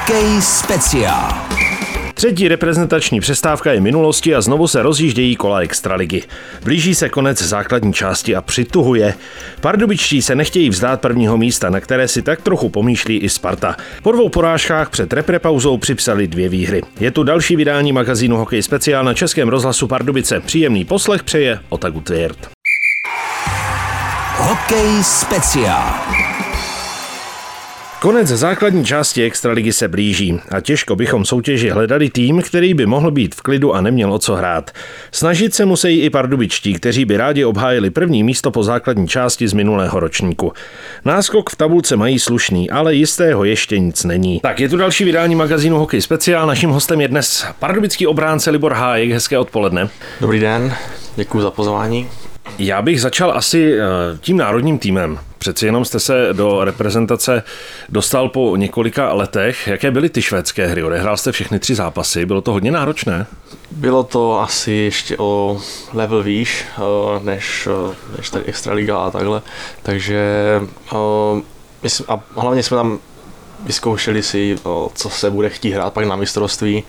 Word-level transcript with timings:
Hokej 0.00 0.42
speciál. 0.42 1.34
Třetí 2.14 2.48
reprezentační 2.48 3.20
přestávka 3.20 3.72
je 3.72 3.80
minulosti 3.80 4.34
a 4.34 4.40
znovu 4.40 4.68
se 4.68 4.82
rozjíždějí 4.82 5.36
kola 5.36 5.60
extraligy. 5.60 6.22
Blíží 6.64 6.94
se 6.94 7.08
konec 7.08 7.42
základní 7.42 7.92
části 7.92 8.36
a 8.36 8.42
přituhuje. 8.42 9.14
Pardubičtí 9.60 10.22
se 10.22 10.34
nechtějí 10.34 10.70
vzdát 10.70 11.00
prvního 11.00 11.36
místa, 11.36 11.70
na 11.70 11.80
které 11.80 12.08
si 12.08 12.22
tak 12.22 12.40
trochu 12.40 12.68
pomýšlí 12.68 13.18
i 13.18 13.28
Sparta. 13.28 13.76
Po 14.02 14.12
dvou 14.12 14.28
porážkách 14.28 14.90
před 14.90 15.12
reprepauzou 15.12 15.78
připsali 15.78 16.26
dvě 16.26 16.48
výhry. 16.48 16.82
Je 17.00 17.10
tu 17.10 17.22
další 17.22 17.56
vydání 17.56 17.92
magazínu 17.92 18.36
Hokej 18.36 18.62
speciál 18.62 19.04
na 19.04 19.14
Českém 19.14 19.48
rozhlasu 19.48 19.88
Pardubice. 19.88 20.40
Příjemný 20.40 20.84
poslech 20.84 21.22
přeje 21.22 21.58
Otaku 21.68 22.00
Tvěrt. 22.00 22.48
Hokej 24.36 25.02
speciál. 25.02 25.94
Konec 28.06 28.28
základní 28.28 28.84
části 28.84 29.22
extraligy 29.22 29.72
se 29.72 29.88
blíží 29.88 30.40
a 30.50 30.60
těžko 30.60 30.96
bychom 30.96 31.24
soutěži 31.24 31.68
hledali 31.68 32.10
tým, 32.10 32.42
který 32.42 32.74
by 32.74 32.86
mohl 32.86 33.10
být 33.10 33.34
v 33.34 33.42
klidu 33.42 33.74
a 33.74 33.80
neměl 33.80 34.12
o 34.12 34.18
co 34.18 34.34
hrát. 34.34 34.70
Snažit 35.12 35.54
se 35.54 35.64
musí 35.64 36.00
i 36.00 36.10
pardubičtí, 36.10 36.74
kteří 36.74 37.04
by 37.04 37.16
rádi 37.16 37.44
obhájili 37.44 37.90
první 37.90 38.22
místo 38.22 38.50
po 38.50 38.62
základní 38.62 39.08
části 39.08 39.48
z 39.48 39.52
minulého 39.52 40.00
ročníku. 40.00 40.52
Náskok 41.04 41.50
v 41.50 41.56
tabulce 41.56 41.96
mají 41.96 42.18
slušný, 42.18 42.70
ale 42.70 42.94
jistého 42.94 43.44
ještě 43.44 43.78
nic 43.78 44.04
není. 44.04 44.40
Tak 44.40 44.60
je 44.60 44.68
tu 44.68 44.76
další 44.76 45.04
vydání 45.04 45.34
magazínu 45.34 45.78
Hokej 45.78 46.00
Speciál. 46.00 46.46
Naším 46.46 46.70
hostem 46.70 47.00
je 47.00 47.08
dnes 47.08 47.46
pardubický 47.58 48.06
obránce 48.06 48.50
Libor 48.50 48.72
Hájek. 48.72 49.10
Hezké 49.10 49.38
odpoledne. 49.38 49.88
Dobrý 50.20 50.40
den, 50.40 50.74
děkuji 51.16 51.40
za 51.40 51.50
pozvání. 51.50 52.08
Já 52.58 52.82
bych 52.82 53.00
začal 53.00 53.32
asi 53.32 53.74
eh, 53.74 53.84
tím 54.20 54.36
národním 54.36 54.78
týmem. 54.78 55.18
Přeci 55.38 55.66
jenom 55.66 55.84
jste 55.84 56.00
se 56.00 56.28
do 56.32 56.64
reprezentace 56.64 57.42
dostal 57.88 58.28
po 58.28 58.56
několika 58.56 59.12
letech. 59.12 59.66
Jaké 59.66 59.90
byly 59.90 60.08
ty 60.08 60.22
švédské 60.22 60.66
hry? 60.66 60.84
Odehrál 60.84 61.16
jste 61.16 61.32
všechny 61.32 61.58
tři 61.58 61.74
zápasy, 61.74 62.26
bylo 62.26 62.40
to 62.40 62.52
hodně 62.52 62.70
náročné? 62.70 63.26
Bylo 63.70 64.02
to 64.02 64.40
asi 64.40 64.72
ještě 64.72 65.16
o 65.18 65.60
level 65.92 66.22
výš 66.22 66.64
eh, 66.78 66.80
než, 67.24 67.68
eh, 67.90 67.94
než 68.16 68.30
tady 68.30 68.44
Extraliga 68.44 68.98
a 68.98 69.10
takhle, 69.10 69.42
takže 69.82 70.26
myslím, 71.82 72.06
a 72.08 72.20
hlavně 72.36 72.62
jsme 72.62 72.76
tam 72.76 72.98
vyzkoušeli 73.64 74.22
si, 74.22 74.58
co 74.94 75.10
se 75.10 75.30
bude 75.30 75.50
chtít 75.50 75.72
hrát 75.72 75.92
pak 75.92 76.04
na 76.04 76.16
mistrovství 76.16 76.84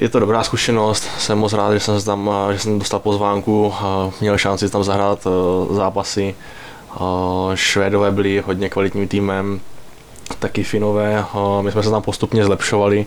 je 0.00 0.08
to 0.08 0.20
dobrá 0.20 0.42
zkušenost, 0.42 1.08
jsem 1.18 1.38
moc 1.38 1.52
rád, 1.52 1.74
že 1.74 1.80
jsem 1.80 2.02
tam, 2.02 2.30
že 2.52 2.58
jsem 2.58 2.78
dostal 2.78 3.00
pozvánku 3.00 3.72
a 3.74 4.10
měl 4.20 4.38
šanci 4.38 4.70
tam 4.70 4.84
zahrát 4.84 5.26
eh, 5.26 5.74
zápasy. 5.74 6.34
Švédové 7.54 8.10
byli 8.10 8.42
hodně 8.46 8.68
kvalitním 8.68 9.08
týmem, 9.08 9.60
taky 10.38 10.62
Finové. 10.62 11.24
My 11.60 11.72
jsme 11.72 11.82
se 11.82 11.90
tam 11.90 12.02
postupně 12.02 12.44
zlepšovali 12.44 13.06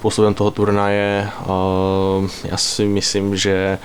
postupem 0.00 0.34
toho 0.34 0.50
turnaje. 0.50 1.28
Já 2.44 2.56
si 2.56 2.84
myslím, 2.84 3.36
že 3.36 3.78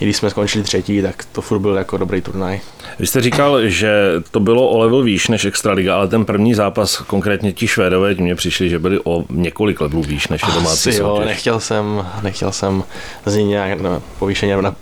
i 0.00 0.04
když 0.04 0.16
jsme 0.16 0.30
skončili 0.30 0.64
třetí, 0.64 1.02
tak 1.02 1.24
to 1.32 1.40
furt 1.40 1.58
byl 1.58 1.76
jako 1.76 1.96
dobrý 1.96 2.20
turnaj. 2.20 2.60
Vy 2.98 3.06
jste 3.06 3.20
říkal, 3.20 3.68
že 3.68 3.92
to 4.30 4.40
bylo 4.40 4.68
o 4.68 4.78
level 4.78 5.02
výš 5.02 5.28
než 5.28 5.44
Extraliga, 5.44 5.96
ale 5.96 6.08
ten 6.08 6.24
první 6.24 6.54
zápas, 6.54 6.96
konkrétně 6.96 7.52
ti 7.52 7.68
Švédové, 7.68 8.14
mně 8.14 8.34
přišli, 8.34 8.68
že 8.68 8.78
byli 8.78 9.00
o 9.04 9.24
několik 9.30 9.80
levelů 9.80 10.02
výš 10.02 10.28
než 10.28 10.42
je 10.48 10.54
domácí 10.54 10.88
Asi 10.90 11.00
jo, 11.00 11.22
nechtěl 11.24 11.60
jsem, 11.60 12.06
nechtěl 12.22 12.52
jsem 12.52 12.84
z 13.26 13.36
nějak 13.36 13.80
no, 13.80 14.02
povýšeně 14.18 14.56
na, 14.56 14.74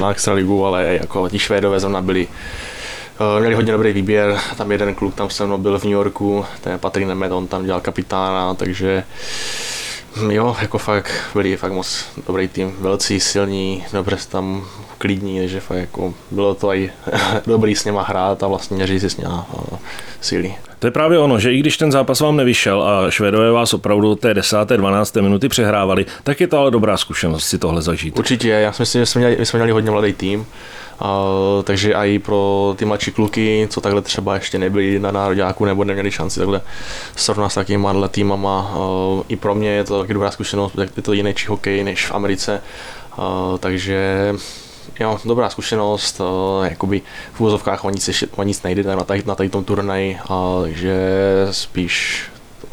na 0.00 0.10
Extraligu, 0.10 0.66
ale 0.66 0.98
jako 1.00 1.28
ti 1.28 1.38
Švédové 1.38 1.80
zrovna 1.80 2.02
byli 2.02 2.28
Eh, 2.28 2.75
měli 3.38 3.54
hodně 3.54 3.72
dobrý 3.72 3.92
výběr, 3.92 4.38
tam 4.56 4.72
jeden 4.72 4.94
kluk 4.94 5.14
tam 5.14 5.30
se 5.30 5.46
mnou 5.46 5.58
byl 5.58 5.78
v 5.78 5.84
New 5.84 5.92
Yorku, 5.92 6.44
ten 6.60 6.72
je 6.72 6.78
Patrick 6.78 7.08
Nemet, 7.08 7.32
on 7.32 7.46
tam 7.46 7.64
dělal 7.64 7.80
kapitána, 7.80 8.54
takže 8.54 9.04
hm, 10.16 10.30
jo, 10.30 10.56
jako 10.60 10.78
fakt 10.78 11.10
byli 11.34 11.56
fakt 11.56 11.72
moc 11.72 12.04
dobrý 12.26 12.48
tým, 12.48 12.74
velcí, 12.80 13.20
silní, 13.20 13.84
dobře 13.92 14.16
tam 14.28 14.66
klidní, 14.98 15.38
takže 15.38 15.60
fakt 15.60 15.78
jako 15.78 16.14
bylo 16.30 16.54
to 16.54 16.74
i 16.74 16.90
dobrý 17.46 17.74
s 17.74 17.84
něma 17.84 18.02
hrát 18.02 18.42
a 18.42 18.46
vlastně 18.46 18.86
říct 18.86 19.00
si 19.00 19.10
s 19.10 19.16
něma 19.16 19.46
eh, 19.72 19.76
síly. 20.20 20.54
To 20.78 20.86
je 20.86 20.90
právě 20.90 21.18
ono, 21.18 21.38
že 21.38 21.52
i 21.52 21.58
když 21.58 21.76
ten 21.76 21.92
zápas 21.92 22.20
vám 22.20 22.36
nevyšel 22.36 22.82
a 22.82 23.10
Švédové 23.10 23.50
vás 23.50 23.74
opravdu 23.74 24.14
té 24.14 24.34
10. 24.34 24.56
12. 24.76 25.16
minuty 25.16 25.48
přehrávali, 25.48 26.06
tak 26.22 26.40
je 26.40 26.46
to 26.46 26.58
ale 26.58 26.70
dobrá 26.70 26.96
zkušenost 26.96 27.44
si 27.44 27.58
tohle 27.58 27.82
zažít. 27.82 28.18
Určitě, 28.18 28.48
já 28.48 28.72
si 28.72 28.82
myslím, 28.82 29.02
že 29.02 29.06
jsme 29.06 29.18
měli, 29.18 29.46
jsme 29.46 29.58
měli 29.58 29.72
hodně 29.72 29.90
mladý 29.90 30.12
tým, 30.12 30.46
Uh, 31.00 31.62
takže 31.62 31.94
i 31.94 32.18
pro 32.18 32.74
ty 32.78 32.84
mladší 32.84 33.12
kluky, 33.12 33.68
co 33.70 33.80
takhle 33.80 34.02
třeba 34.02 34.34
ještě 34.34 34.58
nebyli 34.58 34.98
na 34.98 35.10
nároďáku 35.10 35.64
nebo 35.64 35.84
neměli 35.84 36.10
šanci 36.10 36.40
takhle 36.40 36.60
srovnat 37.16 37.48
s 37.48 37.54
takými 37.54 37.88
týmama, 38.08 38.76
uh, 38.76 39.22
i 39.28 39.36
pro 39.36 39.54
mě 39.54 39.70
je 39.70 39.84
to 39.84 40.00
taky 40.00 40.14
dobrá 40.14 40.30
zkušenost, 40.30 40.72
je 40.96 41.02
to 41.02 41.12
jiný 41.12 41.34
hokej 41.48 41.84
než 41.84 42.06
v 42.06 42.14
Americe, 42.14 42.62
uh, 43.18 43.58
takže 43.58 44.32
jo, 45.00 45.18
dobrá 45.24 45.50
zkušenost, 45.50 46.20
uh, 46.20 46.66
jakoby 46.66 47.02
v 47.32 47.40
úvozovkách 47.40 47.84
o 47.84 47.90
nic, 47.90 48.24
o 48.36 48.42
nic 48.42 48.62
nejde 48.62 48.82
na 48.82 49.04
tady, 49.04 49.22
na 49.26 49.34
tady 49.34 49.48
tom 49.48 49.64
turnaji, 49.64 50.18
takže 50.62 50.96
spíš 51.50 52.24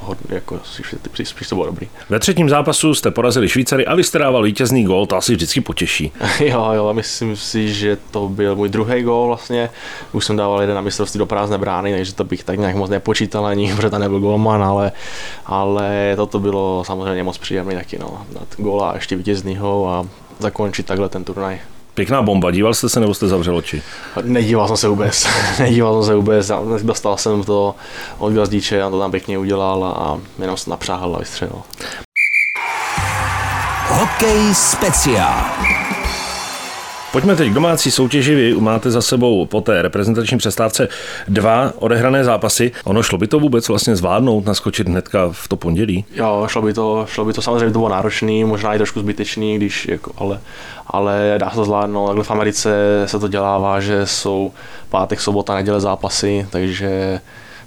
hodně, 0.04 0.36
jako 0.36 0.60
spíš, 0.64 1.30
spíš 1.30 1.48
to 1.48 1.56
bylo 1.56 1.66
dobrý. 1.66 1.88
Ve 2.10 2.20
třetím 2.20 2.50
zápasu 2.50 2.96
jste 2.96 3.12
porazili 3.12 3.50
Švýcary 3.50 3.86
a 3.86 3.96
vy 3.96 4.04
jste 4.04 4.20
dával 4.20 4.44
vítězný 4.44 4.84
gól, 4.84 5.06
to 5.06 5.18
asi 5.18 5.34
vždycky 5.34 5.62
potěší. 5.62 6.12
jo, 6.40 6.70
jo, 6.74 6.94
myslím 6.94 7.36
si, 7.36 7.74
že 7.74 7.98
to 8.12 8.30
byl 8.30 8.56
můj 8.56 8.70
druhý 8.70 9.04
gól 9.04 9.28
vlastně. 9.28 9.70
Už 10.12 10.26
jsem 10.26 10.36
dával 10.36 10.62
jeden 10.62 10.76
na 10.76 10.82
mistrovství 10.82 11.18
do 11.18 11.26
prázdné 11.26 11.58
brány, 11.58 11.94
takže 11.94 12.14
to 12.14 12.24
bych 12.24 12.44
tak 12.44 12.60
nějak 12.60 12.76
moc 12.76 12.90
nepočítal 12.90 13.46
ani, 13.46 13.74
protože 13.76 13.90
to 13.90 14.00
nebyl 14.00 14.20
golman, 14.20 14.64
ale, 14.64 14.92
ale 15.46 16.14
toto 16.16 16.40
bylo 16.40 16.84
samozřejmě 16.86 17.24
moc 17.24 17.38
příjemné 17.38 17.76
taky, 17.76 18.00
no, 18.00 18.26
nad 18.34 18.48
góla 18.58 18.90
a 18.90 18.96
ještě 18.96 19.16
vítěznýho 19.16 19.90
a 19.90 20.06
zakončit 20.40 20.86
takhle 20.86 21.10
ten 21.10 21.24
turnaj. 21.24 21.60
Pěkná 21.94 22.22
bomba. 22.22 22.52
Díval 22.52 22.74
jste 22.74 22.90
se 22.90 23.00
nebo 23.00 23.14
jste 23.14 23.28
zavřel 23.28 23.56
oči? 23.56 23.82
Nedíval 24.22 24.68
jsem 24.68 24.78
se 24.78 24.88
vůbec. 24.88 25.28
Nedíval 25.60 25.94
jsem 25.94 26.08
se 26.08 26.16
vůbec. 26.16 26.52
Dostal 26.84 27.18
jsem 27.18 27.44
to 27.44 27.76
od 28.18 28.34
gazdíče, 28.34 28.86
on 28.86 28.92
to 28.92 29.00
tam 29.00 29.12
pěkně 29.12 29.38
udělal 29.38 29.84
a 29.84 30.20
jenom 30.42 30.58
jsem 30.58 30.72
napřáhl 30.72 31.16
a 31.16 31.20
vystřelil. 31.20 31.62
Hokej 33.90 34.56
speciál. 34.56 35.73
Pojďme 37.14 37.36
teď 37.36 37.50
k 37.50 37.54
domácí 37.54 37.92
soutěži. 37.92 38.36
Vy 38.36 38.54
máte 38.54 38.92
za 38.92 39.02
sebou 39.02 39.46
po 39.46 39.62
té 39.62 39.82
reprezentační 39.82 40.38
přestávce 40.38 40.88
dva 41.28 41.74
odehrané 41.76 42.24
zápasy. 42.24 42.72
Ono 42.84 43.04
šlo 43.04 43.18
by 43.18 43.28
to 43.28 43.40
vůbec 43.40 43.68
vlastně 43.68 43.96
zvládnout, 43.96 44.46
naskočit 44.46 44.90
hnedka 44.90 45.30
v 45.32 45.48
to 45.48 45.58
pondělí? 45.58 46.06
Jo, 46.16 46.46
šlo 46.50 46.62
by 46.62 46.74
to, 46.74 47.06
šlo 47.10 47.26
by 47.26 47.34
to 47.34 47.42
samozřejmě 47.42 47.74
to 47.74 47.80
bylo 47.80 47.90
náročný, 47.90 48.44
možná 48.44 48.74
i 48.74 48.78
trošku 48.78 49.00
zbytečný, 49.00 49.56
když 49.56 49.88
jako, 49.88 50.12
ale, 50.18 50.40
ale 50.88 51.36
dá 51.38 51.50
se 51.50 51.56
to 51.56 51.66
zvládnout. 51.66 52.08
Takhle 52.08 52.24
v 52.24 52.32
Americe 52.32 52.74
se 53.06 53.20
to 53.20 53.28
dělává, 53.28 53.80
že 53.80 54.06
jsou 54.06 54.52
pátek, 54.90 55.22
sobota, 55.22 55.56
neděle 55.56 55.82
zápasy, 55.82 56.48
takže 56.50 57.20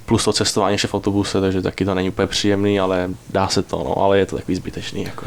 plus 0.06 0.24
to 0.24 0.32
cestování 0.32 0.74
ještě 0.74 0.88
v 0.88 0.94
autobuse, 0.94 1.40
takže 1.40 1.62
taky 1.62 1.84
to 1.84 1.94
není 1.94 2.08
úplně 2.08 2.26
příjemný, 2.26 2.80
ale 2.80 3.10
dá 3.30 3.48
se 3.48 3.62
to, 3.62 3.76
no, 3.76 4.02
ale 4.02 4.18
je 4.18 4.26
to 4.26 4.36
takový 4.36 4.56
zbytečný. 4.56 5.04
Jako. 5.04 5.26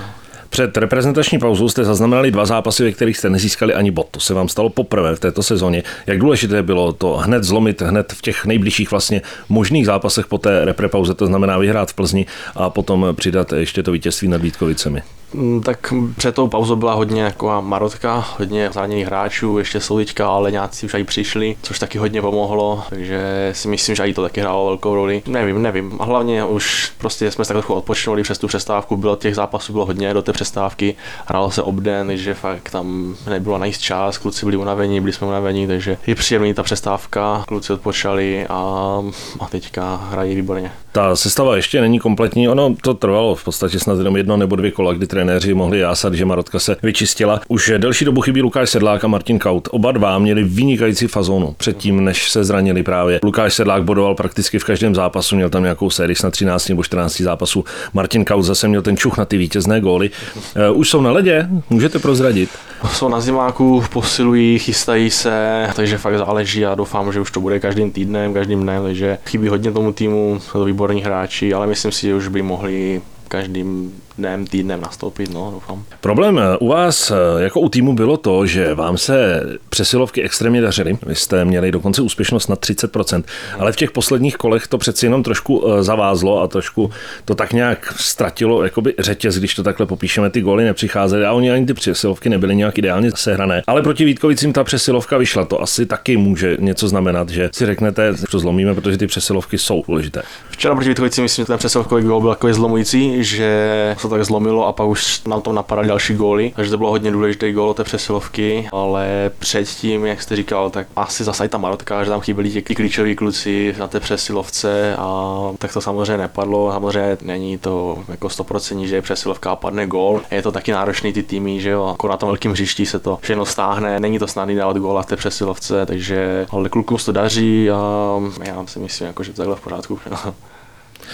Před 0.50 0.78
reprezentační 0.78 1.40
pauzou 1.40 1.70
jste 1.70 1.84
zaznamenali 1.84 2.32
dva 2.32 2.46
zápasy, 2.46 2.84
ve 2.84 2.92
kterých 2.92 3.18
jste 3.18 3.30
nezískali 3.30 3.74
ani 3.74 3.92
bod. 3.92 4.08
To 4.12 4.20
se 4.20 4.34
vám 4.34 4.50
stalo 4.50 4.70
poprvé 4.70 5.16
v 5.16 5.20
této 5.20 5.44
sezóně. 5.44 5.84
Jak 6.08 6.20
důležité 6.20 6.64
bylo 6.64 6.94
to 6.94 7.18
hned 7.18 7.44
zlomit, 7.44 7.82
hned 7.82 8.14
v 8.14 8.22
těch 8.22 8.46
nejbližších 8.46 8.92
vlastně 8.92 9.22
možných 9.50 9.86
zápasech 9.86 10.28
po 10.28 10.38
té 10.38 10.66
reprepauze, 10.66 11.14
to 11.14 11.26
znamená 11.26 11.58
vyhrát 11.58 11.92
v 11.92 11.94
Plzni 11.94 12.26
a 12.56 12.70
potom 12.70 13.08
přidat 13.16 13.54
ještě 13.54 13.84
to 13.84 13.92
vítězství 13.92 14.28
nad 14.28 14.42
Vítkovicemi? 14.42 15.02
Mm, 15.34 15.62
tak 15.62 15.94
před 16.18 16.36
tou 16.36 16.48
pauzou 16.48 16.76
byla 16.76 16.94
hodně 16.94 17.22
jako 17.22 17.62
marotka, 17.62 18.26
hodně 18.38 18.70
zraněných 18.72 19.06
hráčů, 19.06 19.58
ještě 19.58 19.80
Soulička, 19.80 20.28
ale 20.28 20.52
nějací 20.52 20.86
už 20.86 20.94
aj 20.94 21.04
přišli, 21.04 21.56
což 21.62 21.80
taky 21.80 21.98
hodně 21.98 22.22
pomohlo, 22.22 22.84
takže 22.90 23.50
si 23.54 23.68
myslím, 23.68 23.96
že 23.96 24.08
i 24.08 24.14
to 24.14 24.22
taky 24.22 24.42
hrálo 24.42 24.66
velkou 24.66 24.96
roli. 24.96 25.24
Nevím, 25.28 25.62
nevím. 25.62 25.98
A 26.00 26.06
hlavně 26.06 26.46
už 26.46 26.92
prostě 26.98 27.32
jsme 27.32 27.46
se 27.46 27.54
tak 27.54 27.64
trochu 27.64 27.74
odpočnuli 27.74 28.24
přes 28.24 28.38
tu 28.38 28.48
přestávku, 28.48 28.98
bylo 28.98 29.16
těch 29.16 29.36
zápasů 29.36 29.74
bylo 29.74 29.86
hodně 29.86 30.14
do 30.14 30.22
té 30.22 30.34
přestávky, 30.34 30.96
hrálo 31.26 31.52
se 31.52 31.62
obden, 31.62 32.18
že 32.18 32.34
fakt 32.34 32.70
tam 32.72 33.16
nebylo 33.30 33.58
najít 33.58 33.78
čas, 33.78 34.18
kluci 34.18 34.46
byli 34.46 34.58
unavení, 34.58 35.02
byli 35.02 35.14
jsme 35.14 35.28
unavení, 35.28 35.68
takže 35.68 35.98
je 36.08 36.16
příjemný 36.16 36.54
ta 36.54 36.64
přestávka, 36.64 37.44
kluci 37.48 37.74
odpočali 37.74 38.48
a, 38.50 39.02
a 39.40 39.46
teďka 39.48 39.96
hrají 39.96 40.36
výborně. 40.36 40.72
Ta 40.92 41.16
sestava 41.16 41.56
ještě 41.56 41.82
není 41.82 42.00
kompletní, 42.00 42.50
ono 42.50 42.76
to 42.82 42.94
trvalo 42.94 43.36
v 43.36 43.44
podstatě 43.44 43.80
snad 43.80 43.98
jenom 43.98 44.18
jedno 44.18 44.38
nebo 44.38 44.56
dvě 44.56 44.72
kola, 44.72 44.94
kdy 44.94 45.08
trenéři 45.08 45.54
mohli 45.54 45.80
jásat, 45.80 46.14
že 46.14 46.26
Marotka 46.26 46.60
se 46.60 46.78
vyčistila. 46.84 47.42
Už 47.48 47.72
delší 47.78 48.06
dobu 48.06 48.22
chybí 48.22 48.42
Lukáš 48.42 48.70
Sedlák 48.70 49.04
a 49.04 49.08
Martin 49.08 49.40
Kaut. 49.40 49.68
Oba 49.72 49.92
dva 49.92 50.20
měli 50.20 50.44
vynikající 50.44 51.08
fazonu 51.08 51.56
předtím, 51.58 52.04
než 52.04 52.32
se 52.32 52.44
zranili 52.44 52.84
právě. 52.84 53.20
Lukáš 53.24 53.54
Sedlák 53.54 53.84
bodoval 53.84 54.16
prakticky 54.16 54.60
v 54.60 54.64
každém 54.64 54.96
zápasu, 54.96 55.36
měl 55.36 55.50
tam 55.50 55.64
nějakou 55.64 55.90
sérii 55.90 56.16
na 56.24 56.30
13 56.32 56.70
nebo 56.70 56.84
14 56.84 57.22
zápasů. 57.22 57.66
Martin 57.94 58.26
Kaut 58.26 58.46
zase 58.46 58.68
měl 58.68 58.82
ten 58.82 58.98
čuch 58.98 59.18
na 59.18 59.26
ty 59.26 59.38
vítězné 59.38 59.82
góly. 59.82 60.10
Eh, 60.56 60.70
už 60.70 60.90
jsou 60.90 61.02
na 61.02 61.12
ledě, 61.12 61.50
můžete 61.70 62.00
prozradit? 62.00 62.50
Jsou 62.94 63.10
na 63.10 63.20
zimáku, 63.20 63.84
posilují, 63.94 64.60
chystají 64.60 65.10
se, 65.10 65.68
takže 65.76 65.98
fakt 65.98 66.18
záleží 66.18 66.66
a 66.66 66.76
doufám, 66.76 67.14
že 67.14 67.20
už 67.20 67.32
to 67.32 67.40
bude 67.40 67.60
každým 67.60 67.92
týdnem, 67.92 68.34
každým 68.34 68.62
dnem, 68.62 68.84
takže 68.84 69.18
chybí 69.26 69.48
hodně 69.48 69.72
tomu 69.72 69.94
týmu, 69.94 70.40
výborní 70.80 71.02
hráči, 71.02 71.54
ale 71.54 71.68
myslím 71.68 71.92
si, 71.92 72.08
že 72.08 72.16
už 72.16 72.28
by 72.28 72.42
mohli 72.42 73.02
každým 73.28 73.92
dnem, 74.20 74.48
týdnem 74.48 74.82
nastoupit, 74.82 75.34
no, 75.34 75.52
doufám. 75.52 75.84
Problém 76.02 76.40
eh, 76.40 76.58
u 76.58 76.68
vás 76.68 77.12
eh, 77.12 77.44
jako 77.44 77.60
u 77.60 77.70
týmu 77.70 77.94
bylo 77.94 78.18
to, 78.18 78.46
že 78.46 78.74
vám 78.74 78.98
se 78.98 79.44
přesilovky 79.70 80.22
extrémně 80.24 80.62
dařily. 80.62 80.98
Vy 81.06 81.16
jste 81.16 81.46
měli 81.46 81.72
dokonce 81.72 82.02
úspěšnost 82.02 82.48
na 82.48 82.56
30%, 82.56 83.24
ale 83.60 83.72
v 83.72 83.76
těch 83.76 83.92
posledních 83.92 84.38
kolech 84.38 84.68
to 84.68 84.78
přeci 84.78 85.06
jenom 85.06 85.24
trošku 85.24 85.68
eh, 85.68 85.84
zavázlo 85.84 86.42
a 86.42 86.48
trošku 86.48 86.92
to 87.26 87.36
tak 87.36 87.54
nějak 87.54 87.94
ztratilo 87.98 88.64
jakoby 88.64 88.94
řetěz, 89.00 89.38
když 89.38 89.56
to 89.56 89.64
takhle 89.64 89.86
popíšeme, 89.86 90.30
ty 90.30 90.42
góly 90.42 90.64
nepřicházely 90.64 91.26
a 91.26 91.32
oni 91.32 91.52
ani 91.52 91.66
ty 91.66 91.74
přesilovky 91.74 92.30
nebyly 92.30 92.56
nějak 92.56 92.78
ideálně 92.78 93.12
sehrané. 93.16 93.62
Ale 93.68 93.82
proti 93.82 94.06
Vítkovicím 94.06 94.54
ta 94.54 94.64
přesilovka 94.64 95.18
vyšla, 95.18 95.46
to 95.46 95.62
asi 95.62 95.86
taky 95.86 96.18
může 96.18 96.58
něco 96.60 96.88
znamenat, 96.88 97.30
že 97.30 97.50
si 97.54 97.66
řeknete, 97.66 98.14
že 98.16 98.26
to 98.32 98.40
zlomíme, 98.40 98.74
protože 98.74 98.98
ty 98.98 99.08
přesilovky 99.08 99.58
jsou 99.58 99.84
důležité. 99.88 100.22
Včera 100.50 100.76
proti 100.76 100.90
Vítkovicím 100.90 101.24
myslím, 101.24 101.44
že 101.44 101.48
ten 101.48 101.58
přesilovkový 101.58 102.04
gól 102.04 102.22
byl 102.22 102.30
takový 102.30 102.54
zlomující, 102.54 103.24
že 103.24 103.96
se 104.00 104.09
tak 104.10 104.26
zlomilo 104.26 104.68
a 104.68 104.74
pak 104.74 104.88
už 104.88 105.24
nám 105.24 105.42
to 105.42 105.52
napadali 105.52 105.88
další 105.88 106.14
góly, 106.14 106.54
takže 106.56 106.72
to 106.72 106.78
bylo 106.78 106.90
hodně 106.90 107.12
důležité 107.12 107.52
gól 107.52 107.74
té 107.74 107.84
přesilovky, 107.84 108.70
ale 108.72 109.32
předtím, 109.40 110.06
jak 110.06 110.22
jste 110.22 110.36
říkal, 110.36 110.70
tak 110.70 110.88
asi 110.96 111.24
zase 111.24 111.48
ta 111.48 111.58
Marotka, 111.58 112.04
že 112.04 112.10
tam 112.10 112.22
chyběli 112.22 112.50
ti 112.62 112.76
klíčoví 112.76 113.16
kluci 113.16 113.76
na 113.80 113.88
té 113.88 114.00
přesilovce 114.00 114.96
a 114.98 115.40
tak 115.58 115.74
to 115.74 115.82
samozřejmě 115.82 116.18
nepadlo. 116.18 116.72
Samozřejmě 116.72 117.18
není 117.22 117.58
to 117.58 118.04
jako 118.08 118.28
100% 118.28 118.86
že 118.86 118.96
je 118.96 119.02
přesilovka 119.02 119.52
a 119.52 119.56
padne 119.56 119.88
gól. 119.88 120.22
Je 120.32 120.42
to 120.42 120.52
taky 120.52 120.72
náročný 120.72 121.14
ty 121.14 121.24
týmy, 121.24 121.62
že 121.62 121.70
jo, 121.70 121.88
jako 121.88 122.08
na 122.08 122.18
tom 122.18 122.30
velkém 122.30 122.52
hřišti 122.52 122.86
se 122.86 123.00
to 123.00 123.20
všechno 123.22 123.46
stáhne, 123.46 124.00
není 124.00 124.20
to 124.20 124.28
snadné 124.28 124.56
dávat 124.56 124.78
góla 124.78 125.02
v 125.02 125.06
té 125.06 125.16
přesilovce, 125.16 125.86
takže 125.86 126.46
ale 126.52 126.70
klukům 126.70 126.98
se 126.98 127.06
to 127.06 127.12
daří 127.12 127.72
a 127.72 128.14
já 128.44 128.66
si 128.66 128.80
myslím, 128.80 129.08
jako, 129.08 129.24
že 129.24 129.32
to 129.32 129.38
takhle 129.38 129.56
v 129.56 129.62
pořádku. 129.62 130.00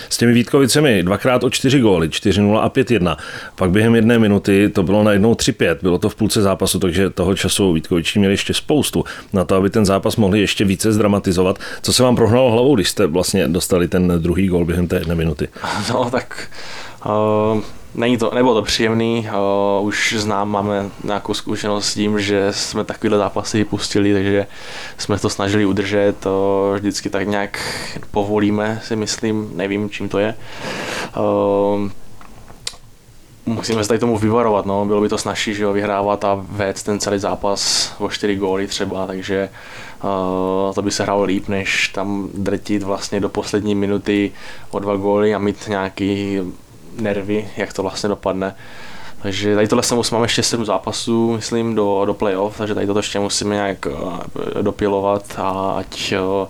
S 0.09 0.17
těmi 0.17 0.33
Vítkovicemi 0.33 1.03
dvakrát 1.03 1.43
o 1.43 1.49
čtyři 1.49 1.79
góly, 1.79 2.07
4-0 2.07 2.57
a 2.57 2.69
5-1. 2.69 3.17
Pak 3.55 3.71
během 3.71 3.95
jedné 3.95 4.19
minuty 4.19 4.69
to 4.69 4.83
bylo 4.83 5.03
najednou 5.03 5.33
3-5, 5.33 5.77
bylo 5.81 5.97
to 5.97 6.09
v 6.09 6.15
půlce 6.15 6.41
zápasu, 6.41 6.79
takže 6.79 7.09
toho 7.09 7.35
času 7.35 7.73
Vítkoviči 7.73 8.19
měli 8.19 8.33
ještě 8.33 8.53
spoustu 8.53 9.03
na 9.33 9.43
to, 9.43 9.55
aby 9.55 9.69
ten 9.69 9.85
zápas 9.85 10.15
mohli 10.15 10.39
ještě 10.39 10.65
více 10.65 10.91
zdramatizovat. 10.91 11.59
Co 11.81 11.93
se 11.93 12.03
vám 12.03 12.15
prohnalo 12.15 12.51
hlavou, 12.51 12.75
když 12.75 12.89
jste 12.89 13.07
vlastně 13.07 13.47
dostali 13.47 13.87
ten 13.87 14.13
druhý 14.17 14.47
gól 14.47 14.65
během 14.65 14.87
té 14.87 14.95
jedné 14.95 15.15
minuty? 15.15 15.47
No 15.89 16.09
tak 16.09 16.49
uh, 17.05 17.61
Není 17.95 18.17
to, 18.17 18.31
nebylo 18.33 18.53
to 18.53 18.61
příjemný, 18.61 19.27
uh, 19.79 19.87
už 19.87 20.15
znám, 20.17 20.51
máme 20.51 20.89
nějakou 21.03 21.33
zkušenost 21.33 21.85
s 21.85 21.93
tím, 21.93 22.19
že 22.19 22.47
jsme 22.51 22.83
takovéhle 22.83 23.17
zápasy 23.17 23.65
pustili, 23.65 24.13
takže 24.13 24.47
jsme 24.97 25.19
to 25.19 25.29
snažili 25.29 25.65
udržet, 25.65 26.25
uh, 26.25 26.31
vždycky 26.75 27.09
tak 27.09 27.27
nějak 27.27 27.59
povolíme, 28.11 28.81
si 28.83 28.95
myslím, 28.95 29.51
nevím, 29.53 29.89
čím 29.89 30.09
to 30.09 30.19
je. 30.19 30.35
Uh, 31.17 31.89
musíme 33.45 33.83
se 33.83 33.87
tady 33.87 33.99
tomu 33.99 34.17
vyvarovat, 34.17 34.65
no. 34.65 34.85
bylo 34.85 35.01
by 35.01 35.09
to 35.09 35.17
snažší, 35.17 35.53
že 35.53 35.63
jo, 35.63 35.73
vyhrávat 35.73 36.23
a 36.23 36.45
vést 36.49 36.83
ten 36.83 36.99
celý 36.99 37.19
zápas 37.19 37.93
o 37.99 38.09
4 38.09 38.35
góly 38.35 38.67
třeba, 38.67 39.07
takže 39.07 39.49
uh, 40.03 40.73
to 40.73 40.81
by 40.81 40.91
se 40.91 41.03
hrálo 41.03 41.23
líp, 41.23 41.47
než 41.47 41.87
tam 41.87 42.29
drtit 42.33 42.83
vlastně 42.83 43.19
do 43.19 43.29
poslední 43.29 43.75
minuty 43.75 44.31
o 44.71 44.79
dva 44.79 44.95
góly 44.95 45.35
a 45.35 45.39
mít 45.39 45.67
nějaký 45.67 46.41
nervy, 46.99 47.49
jak 47.57 47.73
to 47.73 47.81
vlastně 47.81 48.09
dopadne. 48.09 48.55
Takže 49.21 49.55
tady 49.55 49.67
tohle 49.67 49.83
se 49.83 49.95
musíme, 49.95 50.15
máme 50.15 50.25
ještě 50.25 50.43
7 50.43 50.65
zápasů, 50.65 51.31
myslím, 51.31 51.75
do, 51.75 52.05
do 52.05 52.13
playoff, 52.13 52.57
takže 52.57 52.75
tady 52.75 52.87
toto 52.87 52.99
ještě 52.99 53.19
musíme 53.19 53.55
nějak 53.55 53.87
eh, 53.87 54.63
dopilovat 54.63 55.23
a 55.37 55.75
ať 55.77 56.11
eh, 56.11 56.47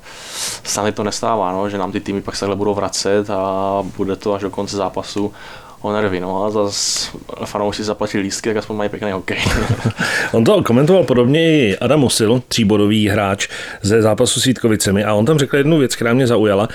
se 0.64 0.92
to 0.92 1.04
nestává, 1.04 1.52
no, 1.52 1.70
že 1.70 1.78
nám 1.78 1.92
ty 1.92 2.00
týmy 2.00 2.22
pak 2.22 2.36
se 2.36 2.56
budou 2.56 2.74
vracet 2.74 3.30
a 3.30 3.84
bude 3.98 4.16
to 4.16 4.34
až 4.34 4.42
do 4.42 4.50
konce 4.50 4.78
zápasu 4.78 5.34
o 5.86 5.94
nervy, 5.94 6.20
no 6.20 6.46
a 6.46 6.50
zase 6.50 7.10
fanoušci 7.46 7.84
zaplatili 7.84 8.24
lístky, 8.24 8.50
tak 8.50 8.58
aspoň 8.58 8.76
mají 8.76 8.90
pěkný 8.90 9.12
hokej. 9.12 9.38
on 10.32 10.44
to 10.44 10.64
komentoval 10.64 11.04
podobně 11.04 11.42
i 11.42 11.78
Adam 11.78 12.00
Musil, 12.00 12.42
tříbodový 12.48 13.08
hráč 13.08 13.48
ze 13.82 14.02
zápasu 14.02 14.42
s 14.42 14.44
Vítkovicemi 14.44 15.04
a 15.04 15.14
on 15.14 15.26
tam 15.26 15.40
řekl 15.40 15.58
jednu 15.58 15.78
věc, 15.78 15.96
která 15.96 16.14
mě 16.14 16.28
zaujala, 16.28 16.68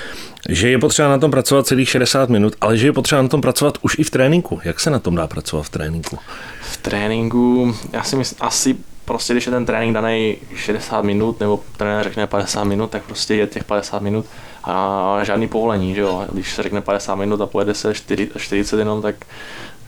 že 0.49 0.71
je 0.71 0.79
potřeba 0.79 1.09
na 1.09 1.19
tom 1.19 1.31
pracovat 1.31 1.67
celých 1.67 1.89
60 1.89 2.29
minut, 2.29 2.57
ale 2.61 2.77
že 2.77 2.87
je 2.87 2.93
potřeba 2.93 3.23
na 3.23 3.29
tom 3.29 3.41
pracovat 3.41 3.79
už 3.83 3.99
i 3.99 4.05
v 4.05 4.11
tréninku. 4.11 4.61
Jak 4.65 4.81
se 4.81 4.91
na 4.91 4.99
tom 4.99 5.15
dá 5.15 5.27
pracovat 5.27 5.63
v 5.63 5.71
tréninku? 5.71 6.19
V 6.63 6.77
tréninku, 6.77 7.75
já 7.93 8.03
si 8.03 8.17
myslím, 8.17 8.39
asi 8.41 8.77
prostě, 9.11 9.35
když 9.35 9.47
je 9.47 9.53
ten 9.53 9.67
trénink 9.67 9.95
daný 9.95 10.37
60 10.55 11.05
minut, 11.05 11.41
nebo 11.41 11.61
trenér 11.77 12.05
řekne 12.05 12.27
50 12.27 12.65
minut, 12.65 12.91
tak 12.91 13.03
prostě 13.03 13.35
je 13.35 13.47
těch 13.47 13.65
50 13.65 14.03
minut 14.03 14.27
a 14.65 15.19
žádný 15.23 15.49
povolení, 15.49 15.95
že 15.95 16.01
jo. 16.01 16.27
Když 16.33 16.55
se 16.55 16.63
řekne 16.63 16.81
50 16.81 17.15
minut 17.15 17.41
a 17.41 17.47
pojede 17.47 17.75
se 17.75 17.95
40 18.37 18.79
jenom, 18.79 19.03
tak, 19.03 19.15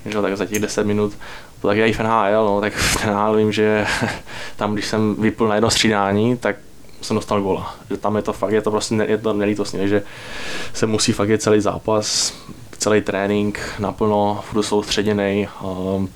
že 0.06 0.16
jo, 0.16 0.22
tak 0.22 0.36
za 0.36 0.46
těch 0.46 0.58
10 0.58 0.86
minut 0.86 1.12
to 1.60 1.68
tak 1.68 1.76
je 1.76 1.88
i 1.88 1.92
v 1.92 2.00
NHL, 2.00 2.44
no, 2.44 2.60
tak 2.60 2.72
v 2.72 3.06
NHL 3.06 3.36
vím, 3.36 3.52
že 3.52 3.86
tam, 4.56 4.74
když 4.74 4.86
jsem 4.86 5.14
vypl 5.18 5.48
na 5.48 5.54
jedno 5.54 5.70
střídání, 5.70 6.36
tak 6.36 6.56
jsem 7.02 7.16
dostal 7.16 7.42
gola. 7.42 7.74
Že 7.90 7.96
tam 7.96 8.16
je 8.16 8.22
to 8.22 8.32
fakt, 8.32 8.52
je 8.52 8.62
to 8.62 8.70
prostě 8.70 8.94
je 8.94 9.18
to 9.18 9.32
nelítostně, 9.32 9.88
že 9.88 10.02
se 10.72 10.86
musí 10.86 11.12
fakt 11.12 11.28
je 11.28 11.38
celý 11.38 11.60
zápas, 11.60 12.34
celý 12.78 13.00
trénink 13.00 13.60
naplno, 13.78 14.44
furt 14.50 14.62
soustředěný. 14.62 15.48
Um, 15.62 16.08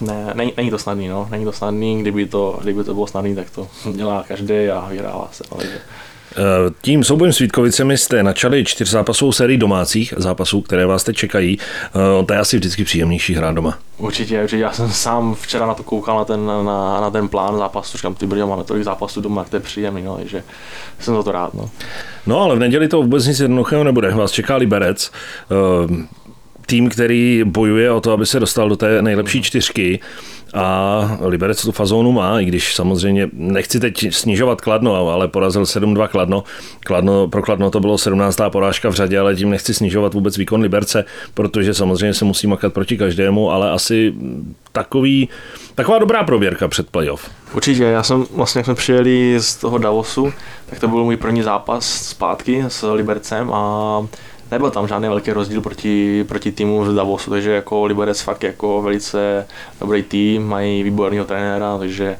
ne, 0.00 0.32
není, 0.34 0.52
není, 0.56 0.70
to 0.70 0.78
snadný, 0.78 1.08
no. 1.08 1.28
Není 1.30 1.44
to 1.44 1.52
snadný, 1.52 2.00
kdyby 2.00 2.26
to, 2.26 2.58
kdyby 2.62 2.84
to 2.84 2.94
bylo 2.94 3.06
snadný, 3.06 3.34
tak 3.34 3.50
to 3.50 3.68
dělá 3.92 4.24
každý 4.28 4.68
a 4.68 4.88
vyhrává 4.88 5.28
se. 5.32 5.44
No, 5.52 5.62
že 5.62 5.80
Eh, 6.36 6.70
tím 6.82 7.04
soubojem 7.04 7.32
s 7.32 7.38
Vítkovicemi 7.38 7.98
jste 7.98 8.22
načali 8.22 8.64
čtyř 8.64 8.90
zápasů 8.90 9.32
sérii 9.32 9.58
domácích 9.58 10.14
zápasů, 10.16 10.60
které 10.60 10.86
vás 10.86 11.04
teď 11.04 11.16
čekají. 11.16 11.58
Eh, 11.60 12.24
to 12.24 12.32
je 12.32 12.38
asi 12.38 12.56
vždycky 12.56 12.84
příjemnější 12.84 13.34
hrát 13.34 13.54
doma. 13.54 13.78
Určitě, 13.98 14.42
určitě. 14.42 14.62
Já 14.62 14.72
jsem 14.72 14.90
sám 14.90 15.34
včera 15.34 15.66
na 15.66 15.74
to 15.74 15.82
koukal, 15.82 16.18
na 16.18 16.24
ten, 16.24 16.46
na, 16.46 17.00
na 17.00 17.10
ten 17.10 17.28
plán 17.28 17.58
zápasu. 17.58 17.96
Říkám, 17.96 18.14
ty 18.14 18.26
brďo, 18.26 18.46
máme 18.46 18.64
tolik 18.64 18.84
zápasů 18.84 19.20
doma, 19.20 19.44
to 19.44 19.56
je 19.56 19.60
příjemný, 19.60 20.02
no, 20.02 20.16
takže 20.16 20.42
jsem 20.98 21.14
za 21.14 21.22
to 21.22 21.32
rád. 21.32 21.54
No. 21.54 21.70
no 22.26 22.40
ale 22.40 22.56
v 22.56 22.58
neděli 22.58 22.88
to 22.88 23.02
vůbec 23.02 23.26
nic 23.26 23.40
jednoduchého 23.40 23.84
nebude. 23.84 24.10
Vás 24.10 24.32
čeká 24.32 24.56
Liberec. 24.56 25.10
Tým, 26.66 26.88
který 26.88 27.42
bojuje 27.44 27.90
o 27.90 28.00
to, 28.00 28.12
aby 28.12 28.26
se 28.26 28.40
dostal 28.40 28.68
do 28.68 28.76
té 28.76 29.02
nejlepší 29.02 29.42
čtyřky 29.42 30.00
a 30.54 31.18
Liberec 31.20 31.62
tu 31.62 31.72
fazónu 31.72 32.12
má, 32.12 32.40
i 32.40 32.44
když 32.44 32.74
samozřejmě 32.74 33.28
nechci 33.32 33.80
teď 33.80 34.14
snižovat 34.14 34.60
Kladno, 34.60 35.12
ale 35.12 35.28
porazil 35.28 35.62
7-2 35.62 36.08
Kladno. 36.08 36.44
Kladno. 36.80 37.28
Pro 37.28 37.42
Kladno 37.42 37.70
to 37.70 37.80
bylo 37.80 37.98
17. 37.98 38.40
porážka 38.48 38.88
v 38.88 38.94
řadě, 38.94 39.18
ale 39.18 39.36
tím 39.36 39.50
nechci 39.50 39.74
snižovat 39.74 40.14
vůbec 40.14 40.38
výkon 40.38 40.60
Liberce, 40.60 41.04
protože 41.34 41.74
samozřejmě 41.74 42.14
se 42.14 42.24
musí 42.24 42.46
makat 42.46 42.72
proti 42.72 42.98
každému, 42.98 43.50
ale 43.50 43.70
asi 43.70 44.14
takový, 44.72 45.28
taková 45.74 45.98
dobrá 45.98 46.24
prověrka 46.24 46.68
před 46.68 46.90
playoff. 46.90 47.30
Určitě, 47.54 47.82
já 47.84 48.02
jsem 48.02 48.26
vlastně, 48.34 48.58
jak 48.58 48.66
jsme 48.66 48.74
přijeli 48.74 49.36
z 49.40 49.56
toho 49.56 49.78
Davosu, 49.78 50.32
tak 50.70 50.80
to 50.80 50.88
byl 50.88 51.04
můj 51.04 51.16
první 51.16 51.42
zápas 51.42 52.08
zpátky 52.08 52.64
s 52.68 52.92
Libercem 52.92 53.52
a 53.52 54.06
nebyl 54.54 54.70
tam 54.70 54.88
žádný 54.88 55.08
velký 55.08 55.32
rozdíl 55.32 55.60
proti, 55.60 56.24
proti 56.28 56.52
týmu 56.52 56.84
z 56.84 56.94
Davosu, 56.94 57.30
takže 57.30 57.50
jako 57.50 57.84
Liberec 57.84 58.20
fakt 58.20 58.44
jako 58.44 58.82
velice 58.82 59.46
dobrý 59.80 60.02
tým, 60.02 60.48
mají 60.48 60.82
výborného 60.82 61.24
trenéra, 61.24 61.78
takže 61.78 62.16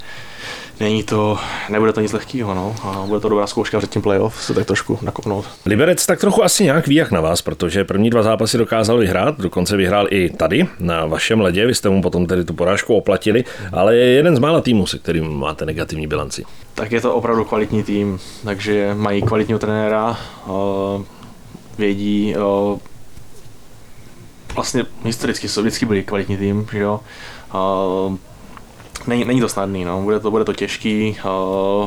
není 0.80 1.02
to, 1.02 1.38
nebude 1.68 1.92
to 1.92 2.00
nic 2.00 2.12
lehkého, 2.12 2.54
no. 2.54 2.74
A 2.82 3.04
bude 3.06 3.20
to 3.20 3.28
dobrá 3.28 3.46
zkouška 3.46 3.78
před 3.78 3.90
tím 3.90 4.02
playoff 4.02 4.42
se 4.42 4.54
tak 4.54 4.66
trošku 4.66 4.98
nakopnout. 5.02 5.44
Liberec 5.66 6.06
tak 6.06 6.20
trochu 6.20 6.44
asi 6.44 6.64
nějak 6.64 6.86
ví 6.86 6.94
jak 6.94 7.10
na 7.10 7.20
vás, 7.20 7.42
protože 7.42 7.84
první 7.84 8.10
dva 8.10 8.22
zápasy 8.22 8.58
dokázal 8.58 8.98
vyhrát, 8.98 9.40
dokonce 9.40 9.76
vyhrál 9.76 10.06
i 10.10 10.30
tady 10.30 10.66
na 10.80 11.06
vašem 11.06 11.40
ledě, 11.40 11.66
vy 11.66 11.74
jste 11.74 11.88
mu 11.88 12.02
potom 12.02 12.26
tedy 12.26 12.44
tu 12.44 12.54
porážku 12.54 12.94
oplatili, 12.94 13.44
ale 13.72 13.96
je 13.96 14.06
jeden 14.06 14.36
z 14.36 14.38
mála 14.38 14.60
týmů, 14.60 14.86
se 14.86 14.98
kterým 14.98 15.28
máte 15.28 15.66
negativní 15.66 16.06
bilanci. 16.06 16.44
Tak 16.74 16.92
je 16.92 17.00
to 17.00 17.14
opravdu 17.14 17.44
kvalitní 17.44 17.82
tým, 17.82 18.18
takže 18.44 18.94
mají 18.94 19.22
kvalitního 19.22 19.58
trenéra, 19.58 20.18
vědí, 21.78 22.30
jo, 22.30 22.80
vlastně 24.54 24.84
historicky 25.04 25.48
jsou 25.48 25.60
vždycky 25.60 25.86
byli 25.86 26.02
kvalitní 26.02 26.36
tým, 26.36 26.66
že 26.72 26.78
jo. 26.78 27.00
Není, 29.06 29.24
není 29.24 29.40
to 29.40 29.48
snadný, 29.48 29.84
no. 29.84 30.02
bude, 30.02 30.20
to, 30.20 30.30
bude 30.30 30.44
to 30.44 30.52
těžký, 30.52 31.16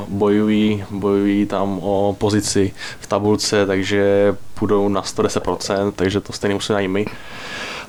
bojují, 0.08 0.86
bojují 0.89 1.46
tam 1.46 1.79
o 1.82 2.15
pozici 2.20 2.74
v 3.00 3.08
tabulce, 3.08 3.65
takže 3.65 4.36
půjdou 4.53 4.89
na 4.89 5.01
110%, 5.01 5.91
takže 5.91 6.22
to 6.22 6.34
stejně 6.34 6.53
musíme 6.53 6.84
i 6.84 6.88
my. 6.88 7.06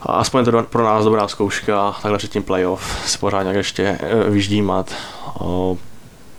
A 0.02 0.12
aspoň 0.12 0.44
to 0.44 0.62
pro 0.62 0.84
nás 0.84 1.04
dobrá 1.04 1.28
zkouška, 1.28 1.96
takhle 2.02 2.18
před 2.18 2.30
tím 2.30 2.42
playoff 2.42 3.08
se 3.10 3.18
pořád 3.18 3.42
nějak 3.42 3.56
ještě 3.56 3.82
e, 3.82 4.30
vyždímat 4.30 4.94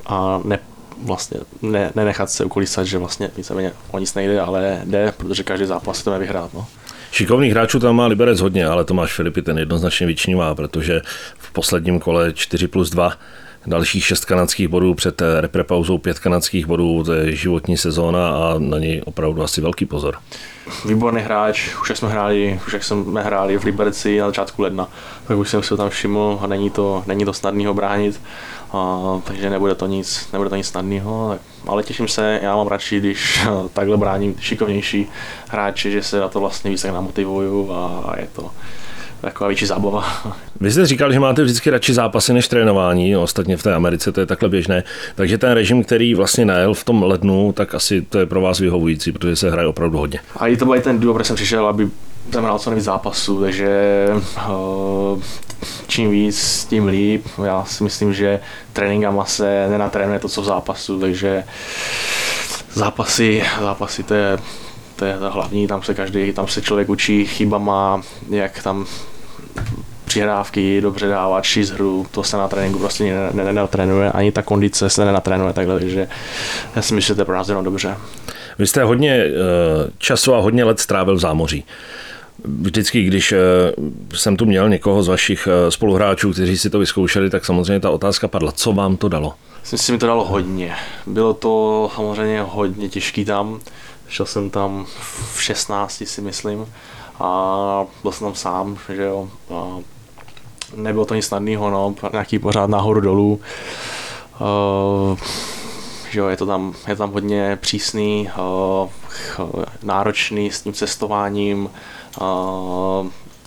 a 0.06 0.42
ne, 0.44 0.60
vlastně 1.01 1.39
ne, 1.62 1.91
nenechat 1.96 2.29
se 2.29 2.46
ukolísat, 2.46 2.84
že 2.84 2.98
vlastně 2.98 3.29
víceméně 3.38 3.72
o 3.91 4.00
nic 4.00 4.13
nejde, 4.13 4.41
ale 4.41 4.82
jde, 4.86 5.13
protože 5.18 5.44
každý 5.44 5.65
zápas 5.65 5.98
se 5.98 6.03
to 6.03 6.20
vyhrát. 6.20 6.53
No. 6.53 6.68
Šikovných 7.12 7.51
hráčů 7.51 7.79
tam 7.79 7.96
má 7.96 8.08
Liberec 8.08 8.39
hodně, 8.39 8.68
ale 8.68 8.86
Tomáš 8.86 9.13
Filipy 9.13 9.41
ten 9.41 9.58
jednoznačně 9.58 10.08
vyčnívá, 10.08 10.56
protože 10.56 11.01
v 11.38 11.51
posledním 11.51 12.00
kole 12.00 12.34
4 12.34 12.68
plus 12.68 12.89
2 12.89 13.13
dalších 13.68 14.06
šest 14.06 14.25
kanadských 14.25 14.68
bodů 14.68 14.94
před 14.94 15.22
eh, 15.22 15.41
reprepauzou, 15.41 15.98
pět 15.98 16.20
kanadských 16.20 16.65
bodů, 16.65 17.03
to 17.03 17.13
je 17.13 17.36
životní 17.36 17.77
sezóna 17.77 18.29
a 18.29 18.56
na 18.58 18.79
něj 18.79 19.01
opravdu 19.06 19.44
asi 19.44 19.62
velký 19.62 19.86
pozor. 19.86 20.18
Výborný 20.86 21.22
hráč, 21.22 21.75
už 21.82 21.89
jak 21.89 21.98
jsme 21.98 22.10
hráli, 22.10 22.60
už 22.68 22.74
jak 22.74 22.84
jsme 22.84 23.24
hráli 23.24 23.58
v 23.58 23.63
Liberci 23.63 24.20
na 24.20 24.25
začátku 24.25 24.62
ledna, 24.62 24.88
tak 25.27 25.38
už 25.38 25.50
jsem 25.50 25.63
si 25.63 25.74
ho 25.74 25.77
tam 25.77 25.89
všiml 25.89 26.39
a 26.41 26.48
není 26.48 26.70
to, 26.70 27.03
není 27.08 27.25
to 27.25 27.34
snadný 27.34 27.65
ho 27.65 27.74
bránit, 27.74 28.22
a, 28.72 29.22
takže 29.24 29.50
nebude 29.50 29.76
to 29.76 29.88
nic, 29.88 30.30
nebude 30.34 30.50
to 30.50 30.56
nic 30.56 30.68
snadného, 30.68 31.30
tak, 31.30 31.42
ale 31.68 31.84
těším 31.84 32.08
se, 32.08 32.40
já 32.44 32.56
mám 32.56 32.68
radši, 32.68 33.00
když 33.00 33.48
takhle 33.74 33.98
bráním 33.98 34.36
šikovnější 34.40 35.08
hráči, 35.50 35.92
že 35.92 36.04
se 36.04 36.20
na 36.20 36.28
to 36.28 36.40
vlastně 36.40 36.72
víc 36.72 36.82
tak 36.82 36.94
namotivuju 36.94 37.72
a 37.72 38.14
je 38.18 38.28
to, 38.36 38.52
taková 39.22 39.48
větší 39.48 39.66
zábava. 39.66 40.06
Vy 40.62 40.72
jste 40.72 40.86
říkal, 40.86 41.14
že 41.14 41.20
máte 41.20 41.44
vždycky 41.44 41.70
radši 41.70 41.94
zápasy 41.94 42.34
než 42.34 42.48
trénování, 42.48 43.18
ostatně 43.18 43.58
v 43.58 43.64
té 43.64 43.74
Americe 43.74 44.12
to 44.12 44.20
je 44.20 44.26
takhle 44.26 44.50
běžné, 44.50 44.84
takže 45.16 45.38
ten 45.38 45.52
režim, 45.52 45.84
který 45.84 46.16
vlastně 46.16 46.46
najel 46.46 46.74
v 46.74 46.84
tom 46.84 47.04
lednu, 47.04 47.54
tak 47.54 47.76
asi 47.76 48.02
to 48.02 48.20
je 48.20 48.26
pro 48.26 48.42
vás 48.42 48.60
vyhovující, 48.60 49.12
protože 49.12 49.36
se 49.36 49.52
hraje 49.52 49.68
opravdu 49.68 49.98
hodně. 49.98 50.20
A 50.36 50.48
i 50.48 50.58
to 50.58 50.66
byl 50.66 50.76
i 50.76 50.82
ten 50.82 51.00
důvod, 51.00 51.26
jsem 51.26 51.36
přišel, 51.36 51.68
aby 51.68 51.90
znamenal 52.32 52.60
co 52.60 52.70
nejvíc 52.70 52.86
zápasů, 52.86 53.42
takže 53.42 53.70
uh, 54.50 55.22
čím 55.88 56.12
víc, 56.12 56.66
tím 56.70 56.88
líp. 56.88 57.26
Já 57.46 57.66
si 57.66 57.84
myslím, 57.84 58.14
že 58.14 58.40
tréninkama 58.74 59.26
se 59.26 59.68
nenatrénuje 59.70 60.20
to, 60.20 60.30
co 60.30 60.42
v 60.42 60.46
zápasu, 60.46 61.00
takže 61.00 61.44
zápasy, 62.74 63.44
zápasy 63.62 64.04
to 64.04 64.14
je 64.14 64.38
to 64.96 65.06
je 65.06 65.18
to 65.18 65.32
hlavní, 65.32 65.68
tam 65.68 65.84
se 65.84 65.94
každý, 65.94 66.34
tam 66.34 66.48
se 66.48 66.62
člověk 66.62 66.90
učí 66.90 67.26
chybama, 67.26 68.02
jak 68.30 68.64
tam 68.64 68.86
přihrávky 70.06 70.82
dobře 70.82 71.08
dávat, 71.08 71.44
šíst 71.44 71.74
hru, 71.74 72.06
to 72.12 72.24
se 72.24 72.38
na 72.38 72.48
tréninku 72.48 72.80
prostě 72.80 73.30
nenatrénuje, 73.34 74.12
ani 74.12 74.32
ta 74.32 74.42
kondice 74.42 74.90
se 74.90 75.06
nenatrénuje 75.06 75.54
takhle, 75.54 75.80
takže 75.80 76.08
já 76.76 76.82
si 76.82 76.94
myslím, 76.94 77.08
že 77.08 77.16
to 77.16 77.22
je 77.22 77.26
pro 77.26 77.36
nás 77.36 77.50
jenom 77.50 77.64
dobře. 77.64 77.98
Vy 78.60 78.68
jste 78.68 78.84
hodně 78.84 79.12
eh, 79.12 79.32
času 79.98 80.34
a 80.34 80.40
hodně 80.40 80.64
let 80.64 80.80
strávil 80.80 81.16
v 81.16 81.20
zámoří. 81.20 81.64
Vždycky, 82.43 83.03
když 83.03 83.31
eh, 83.31 83.38
jsem 84.13 84.38
tu 84.38 84.46
měl 84.46 84.69
někoho 84.69 85.03
z 85.03 85.08
vašich 85.08 85.48
eh, 85.48 85.72
spoluhráčů, 85.72 86.31
kteří 86.31 86.58
si 86.58 86.69
to 86.69 86.79
vyzkoušeli, 86.79 87.29
tak 87.29 87.46
samozřejmě 87.46 87.79
ta 87.79 87.89
otázka 87.89 88.27
padla, 88.27 88.51
co 88.51 88.74
vám 88.74 88.98
to 88.98 89.10
dalo? 89.10 89.34
Myslím 89.62 89.79
si, 89.79 89.91
mi 89.91 89.98
to 89.98 90.08
dalo 90.08 90.25
hodně. 90.25 90.75
Bylo 91.08 91.34
to 91.34 91.91
samozřejmě 91.96 92.41
hodně 92.41 92.89
těžký 92.89 93.25
tam. 93.25 93.60
Šel 94.08 94.25
jsem 94.25 94.50
tam 94.50 94.86
v 95.36 95.43
16, 95.43 96.03
si 96.05 96.22
myslím, 96.22 96.65
a 97.19 97.86
byl 98.01 98.12
jsem 98.12 98.27
tam 98.27 98.36
sám, 98.36 98.77
že 98.96 99.03
jo. 99.03 99.29
A 99.53 99.77
nebylo 100.75 101.05
to 101.05 101.15
nic 101.15 101.25
snadného, 101.25 101.69
no, 101.69 101.96
nějaký 102.12 102.39
pořád 102.39 102.69
nahoru 102.69 103.01
dolů. 103.01 103.39
Uh, 104.41 105.17
že 106.12 106.19
jo, 106.19 106.27
je 106.27 106.38
to 106.38 106.46
tam, 106.46 106.74
je 106.88 106.96
tam 106.96 107.12
hodně 107.12 107.58
přísný, 107.62 108.29
uh, 109.39 109.63
náročný 109.84 110.51
s 110.51 110.62
tím 110.62 110.74
cestováním, 110.74 111.69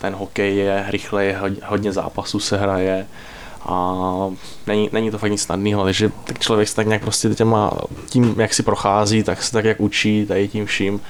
ten 0.01 0.15
hokej 0.15 0.57
je 0.57 0.85
rychlej, 0.89 1.35
hodně 1.65 1.91
zápasů 1.91 2.39
se 2.39 2.57
hraje 2.57 3.07
a 3.65 3.95
není, 4.67 4.89
není 4.91 5.11
to 5.11 5.17
fakt 5.17 5.31
nic 5.31 5.41
snadného, 5.41 5.83
takže 5.83 6.11
tak 6.23 6.39
člověk 6.39 6.67
se 6.67 6.75
tak 6.75 6.87
nějak 6.87 7.01
prostě 7.01 7.29
těma, 7.29 7.71
tím, 8.09 8.35
jak 8.37 8.53
si 8.53 8.63
prochází, 8.63 9.23
tak 9.23 9.43
se 9.43 9.51
tak 9.51 9.65
jak 9.65 9.81
učí 9.81 10.25
tady 10.25 10.47
tím 10.47 10.65
vším, 10.65 11.01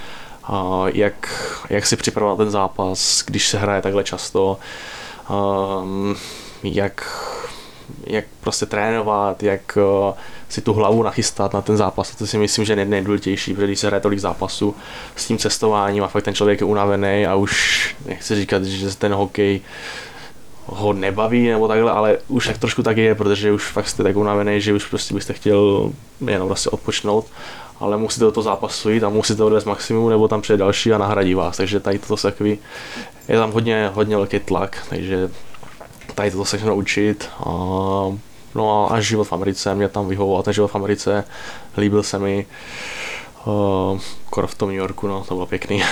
a 0.43 0.83
jak, 0.93 1.49
jak 1.69 1.85
si 1.85 1.95
připravovat 1.95 2.37
ten 2.37 2.51
zápas, 2.51 3.23
když 3.25 3.47
se 3.47 3.57
hraje 3.57 3.81
takhle 3.81 4.03
často, 4.03 4.57
um, 5.29 6.15
jak, 6.63 7.07
jak 8.07 8.25
prostě 8.41 8.65
trénovat, 8.65 9.43
jak 9.43 9.77
uh, 9.77 10.13
si 10.49 10.61
tu 10.61 10.73
hlavu 10.73 11.03
nachystat 11.03 11.53
na 11.53 11.61
ten 11.61 11.77
zápas. 11.77 12.15
To 12.15 12.27
si 12.27 12.37
myslím, 12.37 12.65
že 12.65 12.73
je 12.73 12.85
nejdůležitější, 12.85 13.53
protože 13.53 13.67
když 13.67 13.79
se 13.79 13.87
hraje 13.87 14.01
tolik 14.01 14.19
zápasů 14.19 14.75
s 15.15 15.27
tím 15.27 15.37
cestováním 15.37 16.03
a 16.03 16.07
fakt 16.07 16.23
ten 16.23 16.33
člověk 16.33 16.61
je 16.61 16.65
unavený 16.65 17.25
a 17.25 17.35
už 17.35 17.95
nechci 18.05 18.35
říkat, 18.35 18.63
že 18.63 18.97
ten 18.97 19.13
hokej 19.13 19.61
ho 20.65 20.93
nebaví 20.93 21.47
nebo 21.47 21.67
takhle, 21.67 21.91
ale 21.91 22.17
už 22.27 22.47
tak 22.47 22.57
trošku 22.57 22.83
tak 22.83 22.97
je, 22.97 23.15
protože 23.15 23.51
už 23.51 23.67
fakt 23.67 23.87
jste 23.87 24.03
tak 24.03 24.15
unavený, 24.15 24.61
že 24.61 24.73
už 24.73 24.85
prostě 24.85 25.13
byste 25.13 25.33
chtěl 25.33 25.91
jenom 26.27 26.47
prostě 26.47 26.69
odpočnout, 26.69 27.25
ale 27.79 27.97
musíte 27.97 28.25
do 28.25 28.31
toho 28.31 28.43
zápasu 28.43 28.89
jít 28.89 29.03
a 29.03 29.09
musíte 29.09 29.43
odvést 29.43 29.65
maximum, 29.65 30.09
nebo 30.09 30.27
tam 30.27 30.41
přijde 30.41 30.57
další 30.57 30.93
a 30.93 30.97
nahradí 30.97 31.33
vás, 31.33 31.57
takže 31.57 31.79
tady 31.79 31.99
se 32.15 32.31
takový, 32.31 32.57
je 33.27 33.37
tam 33.37 33.51
hodně, 33.51 33.91
hodně 33.93 34.15
velký 34.15 34.39
tlak, 34.39 34.77
takže 34.89 35.29
tady 36.15 36.31
toto 36.31 36.45
se 36.45 36.57
všechno 36.57 36.75
učit 36.75 37.29
a 37.39 37.49
no 38.55 38.93
a 38.93 39.01
život 39.01 39.23
v 39.23 39.33
Americe, 39.33 39.75
mě 39.75 39.89
tam 39.89 40.07
vyhovoval 40.07 40.43
ten 40.43 40.53
život 40.53 40.67
v 40.67 40.75
Americe, 40.75 41.23
líbil 41.77 42.03
se 42.03 42.19
mi, 42.19 42.45
uh, 43.45 43.99
v 44.45 44.55
tom 44.55 44.69
New 44.69 44.77
Yorku, 44.77 45.07
no, 45.07 45.23
to 45.27 45.33
bylo 45.33 45.45
pěkný. 45.45 45.83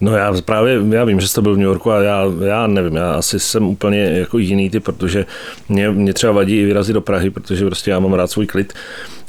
No 0.00 0.16
já 0.16 0.34
právě, 0.44 0.78
já 0.90 1.04
vím, 1.04 1.20
že 1.20 1.28
jste 1.28 1.40
byl 1.40 1.54
v 1.54 1.58
New 1.58 1.66
Yorku 1.66 1.90
a 1.90 2.02
já, 2.02 2.22
já 2.44 2.66
nevím, 2.66 2.96
já 2.96 3.14
asi 3.14 3.40
jsem 3.40 3.66
úplně 3.66 4.00
jako 4.00 4.38
jiný 4.38 4.70
typ, 4.70 4.84
protože 4.84 5.26
mě, 5.68 5.90
mě 5.90 6.12
třeba 6.12 6.32
vadí 6.32 6.60
i 6.60 6.64
vyrazit 6.64 6.94
do 6.94 7.00
Prahy, 7.00 7.30
protože 7.30 7.66
prostě 7.66 7.90
já 7.90 7.98
mám 7.98 8.12
rád 8.14 8.30
svůj 8.30 8.46
klid. 8.46 8.72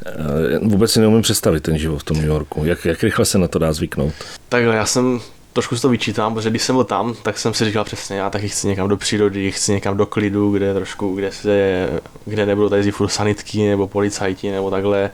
Eh, 0.06 0.14
vůbec 0.62 0.92
si 0.92 1.00
neumím 1.00 1.22
představit 1.22 1.64
ten 1.64 1.78
život 1.78 2.00
v 2.00 2.04
tom 2.04 2.18
New 2.18 2.26
Yorku. 2.26 2.66
Jak, 2.66 2.86
jak 2.86 3.04
rychle 3.04 3.26
se 3.26 3.38
na 3.38 3.48
to 3.48 3.60
dá 3.60 3.74
zvyknout? 3.74 4.14
Takhle, 4.50 4.76
já 4.76 4.86
jsem 4.86 5.20
trošku 5.58 5.76
si 5.76 5.82
to 5.82 5.90
vyčítám, 5.90 6.34
protože 6.34 6.50
když 6.50 6.62
jsem 6.62 6.76
byl 6.76 6.84
tam, 6.84 7.14
tak 7.24 7.38
jsem 7.38 7.54
si 7.54 7.66
říkal 7.66 7.84
přesně, 7.84 8.18
já 8.18 8.30
taky 8.30 8.50
chci 8.50 8.68
někam 8.68 8.88
do 8.88 8.98
přírody, 8.98 9.52
chci 9.52 9.72
někam 9.72 9.98
do 9.98 10.06
klidu, 10.06 10.52
kde 10.52 10.74
trošku, 10.74 11.16
kde, 11.16 11.32
se, 11.32 11.90
kde 12.26 12.46
nebudou 12.46 12.70
tady 12.70 12.92
furt 12.92 13.10
sanitky 13.10 13.70
nebo 13.70 13.88
policajti 13.88 14.52
nebo 14.52 14.72
takhle 14.72 15.10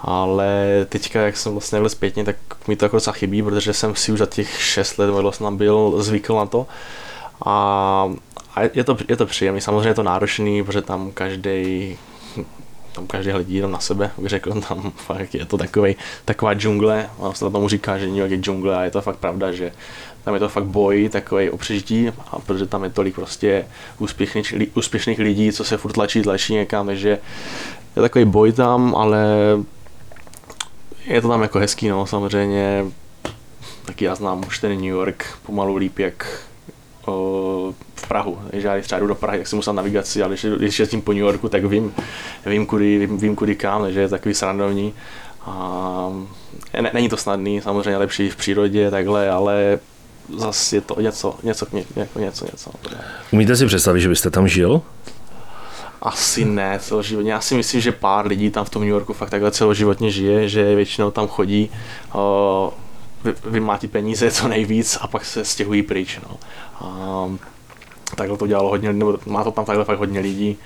ale 0.00 0.86
teďka, 0.88 1.20
jak 1.20 1.36
jsem 1.36 1.52
vlastně 1.52 1.80
byl 1.80 1.88
zpětně, 1.88 2.24
tak 2.24 2.36
mi 2.68 2.76
to 2.76 2.84
jako 2.84 2.96
docela 2.96 3.14
chybí, 3.14 3.42
protože 3.42 3.72
jsem 3.72 3.94
si 3.94 4.12
už 4.12 4.18
za 4.18 4.26
těch 4.26 4.62
6 4.62 4.98
let 4.98 5.10
vlastně 5.10 5.50
byl 5.50 5.94
zvykl 5.98 6.36
na 6.36 6.46
to. 6.46 6.66
A, 7.46 8.14
a 8.54 8.62
je, 8.62 8.84
to, 8.84 8.96
je 9.08 9.16
to 9.16 9.26
příjemný, 9.26 9.60
samozřejmě 9.60 9.88
je 9.88 9.94
to 9.94 10.02
náročný, 10.02 10.64
protože 10.64 10.82
tam 10.82 11.10
každý 11.12 11.96
tam 12.94 13.06
každý 13.06 13.30
hledí 13.30 13.54
jenom 13.54 13.72
na 13.72 13.80
sebe, 13.80 14.10
bych 14.18 14.30
řekl, 14.30 14.60
tam 14.60 14.92
fakt 14.96 15.34
je 15.34 15.46
to 15.46 15.58
takový, 15.58 15.96
taková 16.24 16.54
džungle, 16.54 17.10
a 17.22 17.32
se 17.32 17.50
tomu 17.50 17.68
říká, 17.68 17.98
že 17.98 18.06
New 18.06 18.16
York 18.16 18.30
je 18.30 18.36
džungle 18.36 18.76
a 18.76 18.82
je 18.84 18.90
to 18.90 19.02
fakt 19.02 19.16
pravda, 19.16 19.52
že 19.52 19.72
tam 20.24 20.34
je 20.34 20.40
to 20.40 20.48
fakt 20.48 20.64
boj, 20.64 21.08
takový 21.08 21.50
o 21.50 21.56
přežití, 21.56 22.08
a 22.08 22.38
protože 22.38 22.66
tam 22.66 22.84
je 22.84 22.90
tolik 22.90 23.14
prostě 23.14 23.66
úspěšných, 23.98 24.54
úspěšných 24.74 25.18
lidí, 25.18 25.52
co 25.52 25.64
se 25.64 25.76
furt 25.76 25.92
tlačí, 25.92 26.22
tlačí 26.22 26.54
někam, 26.54 26.86
takže 26.86 27.18
je 27.96 28.02
takový 28.02 28.24
boj 28.24 28.52
tam, 28.52 28.94
ale 28.94 29.26
je 31.06 31.20
to 31.20 31.28
tam 31.28 31.42
jako 31.42 31.58
hezký, 31.58 31.88
no, 31.88 32.06
samozřejmě. 32.06 32.84
Taky 33.84 34.04
já 34.04 34.14
znám 34.14 34.44
už 34.46 34.58
ten 34.58 34.72
New 34.72 34.84
York 34.84 35.38
pomalu 35.46 35.76
líp, 35.76 35.98
jak 35.98 36.44
v 37.94 38.08
Prahu. 38.08 38.38
Takže 38.50 38.68
já 38.68 38.74
když 38.74 38.86
třeba 38.86 38.98
jdu 38.98 39.06
do 39.06 39.14
Prahy, 39.14 39.38
tak 39.38 39.46
si 39.46 39.56
musím 39.56 39.74
navigaci, 39.74 40.22
ale 40.22 40.30
když, 40.30 40.46
když 40.58 40.80
jezdím 40.80 41.02
po 41.02 41.12
New 41.12 41.20
Yorku, 41.20 41.48
tak 41.48 41.64
vím, 41.64 41.94
vím, 42.46 42.66
kudy, 42.66 43.06
vím, 43.06 43.36
kudy 43.36 43.54
kam, 43.54 43.82
takže 43.82 44.00
je 44.00 44.08
takový 44.08 44.34
srandovní. 44.34 44.94
A, 45.40 46.12
ne, 46.80 46.90
není 46.94 47.08
to 47.08 47.16
snadný, 47.16 47.60
samozřejmě 47.60 47.96
lepší 47.96 48.30
v 48.30 48.36
přírodě, 48.36 48.90
takhle, 48.90 49.30
ale 49.30 49.78
zase 50.36 50.76
je 50.76 50.80
to 50.80 51.00
něco, 51.00 51.34
něco, 51.42 51.66
něco, 51.72 52.18
něco, 52.18 52.44
něco. 52.44 52.70
Umíte 53.32 53.56
si 53.56 53.66
představit, 53.66 54.00
že 54.00 54.08
byste 54.08 54.30
tam 54.30 54.48
žil? 54.48 54.82
Asi 56.02 56.44
ne 56.44 56.78
celoživotně. 56.82 57.32
Já 57.32 57.40
si 57.40 57.54
myslím, 57.54 57.80
že 57.80 57.92
pár 57.92 58.26
lidí 58.26 58.50
tam 58.50 58.64
v 58.64 58.70
tom 58.70 58.82
New 58.82 58.90
Yorku 58.90 59.12
fakt 59.12 59.30
takhle 59.30 59.50
celoživotně 59.50 60.10
žije, 60.10 60.48
že 60.48 60.74
většinou 60.74 61.10
tam 61.10 61.26
chodí, 61.28 61.70
vymátí 63.44 63.88
peníze 63.88 64.30
co 64.30 64.48
nejvíc 64.48 64.98
a 65.00 65.06
pak 65.06 65.24
se 65.24 65.44
stěhují 65.44 65.82
pryč. 65.82 66.20
No. 66.30 66.36
A, 66.80 67.28
takhle 68.14 68.38
to 68.38 68.46
dělalo 68.46 68.68
hodně, 68.68 68.92
nebo 68.92 69.18
má 69.26 69.44
to 69.44 69.50
tam 69.50 69.64
takhle 69.64 69.84
fakt 69.84 69.98
hodně 69.98 70.20
lidí. 70.20 70.56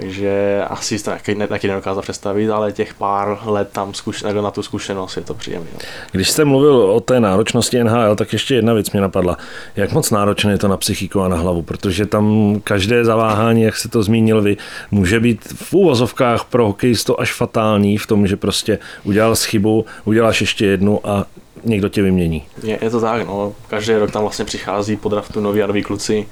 Takže 0.00 0.62
asi 0.68 0.98
to 0.98 1.10
taky, 1.10 1.34
taky 1.34 1.68
nedokázal 1.68 2.02
představit, 2.02 2.50
ale 2.50 2.72
těch 2.72 2.94
pár 2.94 3.38
let 3.44 3.68
tam 3.72 3.94
zkuš, 3.94 4.22
na 4.22 4.50
tu 4.50 4.62
zkušenost 4.62 5.16
je 5.16 5.22
to 5.22 5.34
příjemné. 5.34 5.70
Když 6.12 6.30
jste 6.30 6.44
mluvil 6.44 6.76
o 6.76 7.00
té 7.00 7.20
náročnosti 7.20 7.84
NHL, 7.84 8.16
tak 8.16 8.32
ještě 8.32 8.54
jedna 8.54 8.72
věc 8.72 8.90
mě 8.90 9.00
napadla. 9.00 9.36
Jak 9.76 9.92
moc 9.92 10.10
náročné 10.10 10.52
je 10.52 10.58
to 10.58 10.68
na 10.68 10.76
psychiku 10.76 11.20
a 11.20 11.28
na 11.28 11.36
hlavu? 11.36 11.62
Protože 11.62 12.06
tam 12.06 12.56
každé 12.64 13.04
zaváhání, 13.04 13.62
jak 13.62 13.76
se 13.76 13.88
to 13.88 14.02
zmínil 14.02 14.42
vy, 14.42 14.56
může 14.90 15.20
být 15.20 15.40
v 15.54 15.74
úvozovkách 15.74 16.44
pro 16.44 16.66
hokejistu 16.66 17.20
až 17.20 17.32
fatální 17.32 17.98
v 17.98 18.06
tom, 18.06 18.26
že 18.26 18.36
prostě 18.36 18.78
udělal 19.04 19.34
chybu, 19.36 19.84
uděláš 20.04 20.40
ještě 20.40 20.66
jednu 20.66 21.08
a 21.08 21.26
někdo 21.64 21.88
tě 21.88 22.02
vymění. 22.02 22.46
Je, 22.62 22.78
je 22.82 22.90
to 22.90 23.00
tak, 23.00 23.26
no. 23.26 23.54
Každý 23.68 23.92
rok 23.92 24.10
tam 24.10 24.22
vlastně 24.22 24.44
přichází 24.44 24.96
po 24.96 25.08
draftu 25.08 25.40
noví 25.40 25.62
a 25.62 25.66
noví 25.66 25.82
kluci 25.82 26.26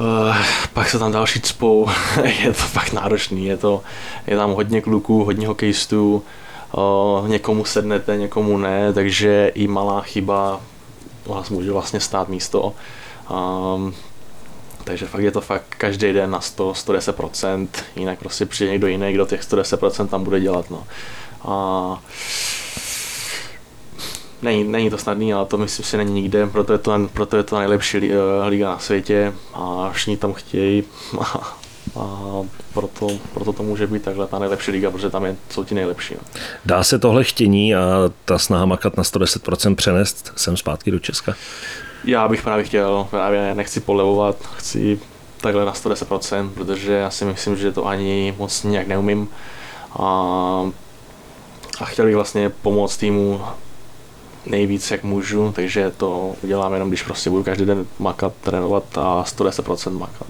Uh, 0.00 0.36
pak 0.72 0.90
se 0.90 0.98
tam 0.98 1.12
další 1.12 1.40
cpou, 1.40 1.88
je 2.44 2.46
to 2.46 2.62
fakt 2.62 2.92
náročný, 2.92 3.46
je, 3.46 3.56
to, 3.56 3.82
je 4.26 4.36
tam 4.36 4.50
hodně 4.52 4.80
kluků, 4.80 5.24
hodně 5.24 5.46
hokejistů, 5.46 6.22
uh, 6.72 7.28
někomu 7.28 7.64
sednete, 7.64 8.16
někomu 8.16 8.58
ne, 8.58 8.92
takže 8.92 9.52
i 9.54 9.66
malá 9.66 10.00
chyba 10.00 10.60
vás 11.26 11.50
může 11.50 11.72
vlastně 11.72 12.00
stát 12.00 12.28
místo. 12.28 12.74
Um, 13.30 13.94
Takže 14.84 15.06
fakt 15.06 15.22
je 15.22 15.30
to 15.30 15.40
fakt 15.40 15.64
každý 15.68 16.12
den 16.12 16.30
na 16.30 16.40
100, 16.40 16.72
110%, 16.72 17.68
jinak 17.96 18.18
prostě 18.18 18.46
přijde 18.46 18.70
někdo 18.70 18.86
jiný, 18.86 19.12
kdo 19.12 19.26
těch 19.26 19.42
110% 19.42 20.08
tam 20.08 20.24
bude 20.24 20.40
dělat. 20.40 20.70
No. 20.70 20.86
A 21.44 22.02
není, 24.42 24.64
není 24.64 24.90
to 24.90 24.98
snadný, 24.98 25.34
ale 25.34 25.46
to 25.46 25.58
myslím 25.58 25.84
si 25.84 25.96
není 25.96 26.22
nikde, 26.22 26.46
proto 26.46 26.72
je 26.72 26.78
to, 26.78 27.08
proto 27.12 27.36
je 27.36 27.42
to 27.42 27.58
nejlepší 27.58 28.12
eh, 28.12 28.48
liga 28.48 28.70
na 28.70 28.78
světě 28.78 29.32
a 29.54 29.90
všichni 29.92 30.16
tam 30.16 30.32
chtějí 30.32 30.84
a, 31.20 31.58
a 32.00 32.42
proto, 32.74 33.08
proto 33.34 33.52
to 33.52 33.62
může 33.62 33.86
být 33.86 34.02
takhle 34.02 34.26
ta 34.26 34.38
nejlepší 34.38 34.70
liga, 34.70 34.90
protože 34.90 35.10
tam 35.10 35.24
je, 35.24 35.36
jsou 35.50 35.64
ti 35.64 35.74
nejlepší. 35.74 36.14
No. 36.14 36.40
Dá 36.64 36.84
se 36.84 36.98
tohle 36.98 37.24
chtění 37.24 37.74
a 37.74 38.10
ta 38.24 38.38
snaha 38.38 38.64
makat 38.64 38.96
na 38.96 39.02
110% 39.02 39.74
přenést 39.74 40.32
sem 40.36 40.56
zpátky 40.56 40.90
do 40.90 40.98
Česka? 40.98 41.34
Já 42.04 42.28
bych 42.28 42.42
právě 42.42 42.64
chtěl, 42.64 43.06
právě 43.10 43.54
nechci 43.54 43.80
polevovat, 43.80 44.36
chci 44.56 45.00
takhle 45.40 45.64
na 45.64 45.72
110%, 45.72 46.50
protože 46.50 46.92
já 46.92 47.10
si 47.10 47.24
myslím, 47.24 47.56
že 47.56 47.72
to 47.72 47.86
ani 47.86 48.34
moc 48.38 48.62
nějak 48.64 48.86
neumím. 48.86 49.28
A, 49.98 50.70
a 51.80 51.84
chtěl 51.84 52.04
bych 52.04 52.14
vlastně 52.14 52.50
pomoct 52.50 52.96
týmu 52.96 53.40
nejvíc, 54.46 54.90
jak 54.90 55.04
můžu, 55.04 55.52
takže 55.52 55.92
to 55.96 56.34
udělám 56.42 56.72
jenom, 56.72 56.88
když 56.88 57.02
prostě 57.02 57.30
budu 57.30 57.42
každý 57.42 57.64
den 57.66 57.86
makat, 57.98 58.32
trénovat 58.40 58.98
a 58.98 59.24
110% 59.24 59.98
makat. 59.98 60.28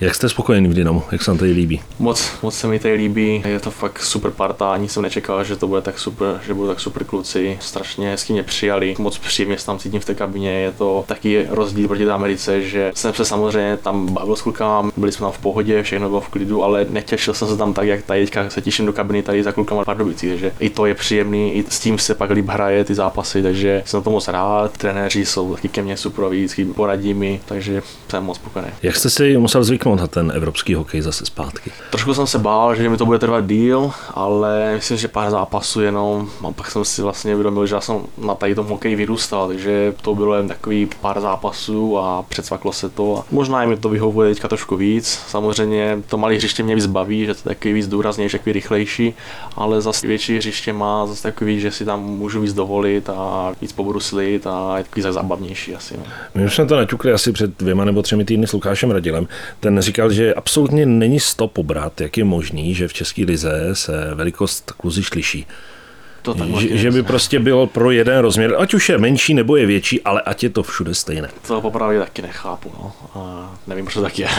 Jak 0.00 0.14
jste 0.14 0.28
spokojený 0.28 0.68
v 0.68 0.74
Dynamu? 0.74 1.02
Jak 1.12 1.22
se 1.22 1.30
vám 1.30 1.38
tady 1.38 1.50
líbí? 1.50 1.80
Moc, 1.98 2.30
moc 2.42 2.54
se 2.54 2.66
mi 2.66 2.78
tady 2.78 2.94
líbí, 2.94 3.42
je 3.46 3.60
to 3.60 3.70
fakt 3.70 4.02
super 4.02 4.30
parta, 4.30 4.72
ani 4.72 4.88
jsem 4.88 5.02
nečekal, 5.02 5.44
že 5.44 5.56
to 5.56 5.66
bude 5.66 5.82
tak 5.82 5.98
super, 5.98 6.40
že 6.46 6.54
budou 6.54 6.68
tak 6.68 6.80
super 6.80 7.04
kluci, 7.04 7.58
strašně 7.60 8.10
hezky 8.10 8.32
mě 8.32 8.42
přijali, 8.42 8.94
moc 8.98 9.18
příjemně 9.18 9.58
se 9.58 9.66
tam 9.66 9.78
cítím 9.78 10.00
v 10.00 10.04
té 10.04 10.14
kabině, 10.14 10.50
je 10.50 10.72
to 10.72 11.04
taky 11.08 11.46
rozdíl 11.50 11.88
proti 11.88 12.04
té 12.04 12.12
Americe, 12.12 12.62
že 12.62 12.92
jsem 12.94 13.14
se 13.14 13.24
samozřejmě 13.24 13.76
tam 13.76 14.06
bavil 14.12 14.36
s 14.36 14.42
klukama, 14.42 14.90
byli 14.96 15.12
jsme 15.12 15.24
tam 15.24 15.32
v 15.32 15.38
pohodě, 15.38 15.82
všechno 15.82 16.08
bylo 16.08 16.20
v 16.20 16.28
klidu, 16.28 16.64
ale 16.64 16.86
netěšil 16.90 17.34
jsem 17.34 17.48
se 17.48 17.56
tam 17.56 17.74
tak, 17.74 17.86
jak 17.86 18.02
tady 18.02 18.24
teďka 18.24 18.50
se 18.50 18.62
těším 18.62 18.86
do 18.86 18.92
kabiny 18.92 19.22
tady 19.22 19.42
za 19.42 19.52
klukama 19.52 19.82
v 19.82 19.86
Pardubici, 19.86 20.28
takže 20.28 20.52
i 20.60 20.70
to 20.70 20.86
je 20.86 20.94
příjemný, 20.94 21.54
i 21.54 21.64
s 21.68 21.80
tím 21.80 21.98
se 21.98 22.14
pak 22.14 22.30
líp 22.30 22.48
hraje 22.48 22.84
ty 22.84 22.94
zápasy, 22.94 23.42
takže 23.42 23.82
jsem 23.86 23.98
na 23.98 24.04
to 24.04 24.10
moc 24.10 24.28
rád, 24.28 24.78
trenéři 24.78 25.26
jsou 25.26 25.54
taky 25.54 25.68
ke 25.68 25.82
mně 25.82 25.96
super, 25.96 26.24
vždycky 26.24 26.64
poradí 26.64 27.14
mi, 27.14 27.40
takže 27.46 27.82
jsem 28.08 28.24
moc 28.24 28.36
spokojený. 28.36 28.72
Jak 28.82 28.96
jste 28.96 29.10
si 29.10 29.38
musel 29.38 29.64
zvyknout 29.64 29.85
zvyknout 29.86 30.00
na 30.00 30.06
ten 30.06 30.32
evropský 30.34 30.74
hokej 30.74 31.00
zase 31.00 31.26
zpátky? 31.26 31.70
Trošku 31.90 32.14
jsem 32.14 32.26
se 32.26 32.38
bál, 32.38 32.74
že 32.74 32.88
mi 32.88 32.96
to 32.96 33.06
bude 33.06 33.18
trvat 33.18 33.46
díl, 33.46 33.90
ale 34.14 34.74
myslím, 34.74 34.96
že 34.96 35.08
pár 35.08 35.30
zápasů 35.30 35.80
jenom. 35.80 36.28
A 36.48 36.52
pak 36.52 36.70
jsem 36.70 36.84
si 36.84 37.02
vlastně 37.02 37.34
uvědomil, 37.34 37.66
že 37.66 37.74
já 37.74 37.80
jsem 37.80 37.96
na 38.18 38.34
tady 38.34 38.54
tom 38.54 38.66
hokej 38.66 38.96
vyrůstal, 38.96 39.48
takže 39.48 39.94
to 40.02 40.14
bylo 40.14 40.34
jen 40.34 40.48
takový 40.48 40.88
pár 41.00 41.20
zápasů 41.20 41.98
a 41.98 42.22
předsvaklo 42.22 42.72
se 42.72 42.88
to. 42.88 43.18
A 43.18 43.24
možná 43.30 43.64
mi 43.64 43.76
to 43.76 43.88
vyhovuje 43.88 44.34
teďka 44.34 44.48
trošku 44.48 44.76
víc. 44.76 45.20
Samozřejmě 45.28 45.98
to 46.08 46.16
malé 46.16 46.34
hřiště 46.34 46.62
mě 46.62 46.74
víc 46.74 46.86
baví, 46.86 47.26
že 47.26 47.34
to 47.34 47.48
je 47.48 47.54
takový 47.54 47.74
víc 47.74 47.88
důraznější, 47.88 48.38
takový 48.38 48.52
rychlejší, 48.52 49.14
ale 49.56 49.80
zase 49.80 50.06
větší 50.06 50.36
hřiště 50.36 50.72
má 50.72 51.06
zase 51.06 51.22
takový, 51.22 51.60
že 51.60 51.70
si 51.70 51.84
tam 51.84 52.02
můžu 52.02 52.40
víc 52.40 52.54
dovolit 52.54 53.08
a 53.08 53.52
víc 53.60 53.72
pobruslit 53.72 54.46
a 54.46 54.78
je 54.78 54.84
takový 54.84 55.02
zábavnější 55.02 55.74
asi. 55.74 55.94
No. 55.96 56.02
My 56.34 56.44
už 56.44 56.54
jsme 56.54 56.66
to 56.66 56.76
naťukli 56.76 57.12
asi 57.12 57.32
před 57.32 57.58
dvěma 57.58 57.84
nebo 57.84 58.02
třemi 58.02 58.24
týdny 58.24 58.46
s 58.46 58.52
Lukášem 58.52 58.90
Radilem. 58.90 59.28
Ten 59.60 59.75
říkal, 59.82 60.12
že 60.12 60.34
absolutně 60.34 60.86
není 60.86 61.20
stop 61.20 61.52
pobrat, 61.52 62.00
jak 62.00 62.16
je 62.16 62.24
možný, 62.24 62.74
že 62.74 62.88
v 62.88 62.92
České 62.92 63.24
lize 63.24 63.70
se 63.72 64.10
velikost 64.14 64.72
kluzišť 64.76 65.14
liší. 65.14 65.46
To 66.22 66.34
tak 66.34 66.48
že, 66.48 66.76
že 66.76 66.90
by 66.90 67.02
prostě 67.02 67.38
bylo 67.38 67.66
pro 67.66 67.90
jeden 67.90 68.18
rozměr, 68.18 68.56
ať 68.58 68.74
už 68.74 68.88
je 68.88 68.98
menší 68.98 69.34
nebo 69.34 69.56
je 69.56 69.66
větší, 69.66 70.02
ale 70.02 70.20
ať 70.20 70.42
je 70.42 70.50
to 70.50 70.62
všude 70.62 70.94
stejné. 70.94 71.28
To 71.46 71.60
popravdě 71.60 71.98
taky 71.98 72.22
nechápu, 72.22 72.72
no. 72.78 72.92
A 73.14 73.54
nevím, 73.66 73.84
proč 73.84 73.94
to 73.94 74.02
tak 74.02 74.18
je. 74.18 74.28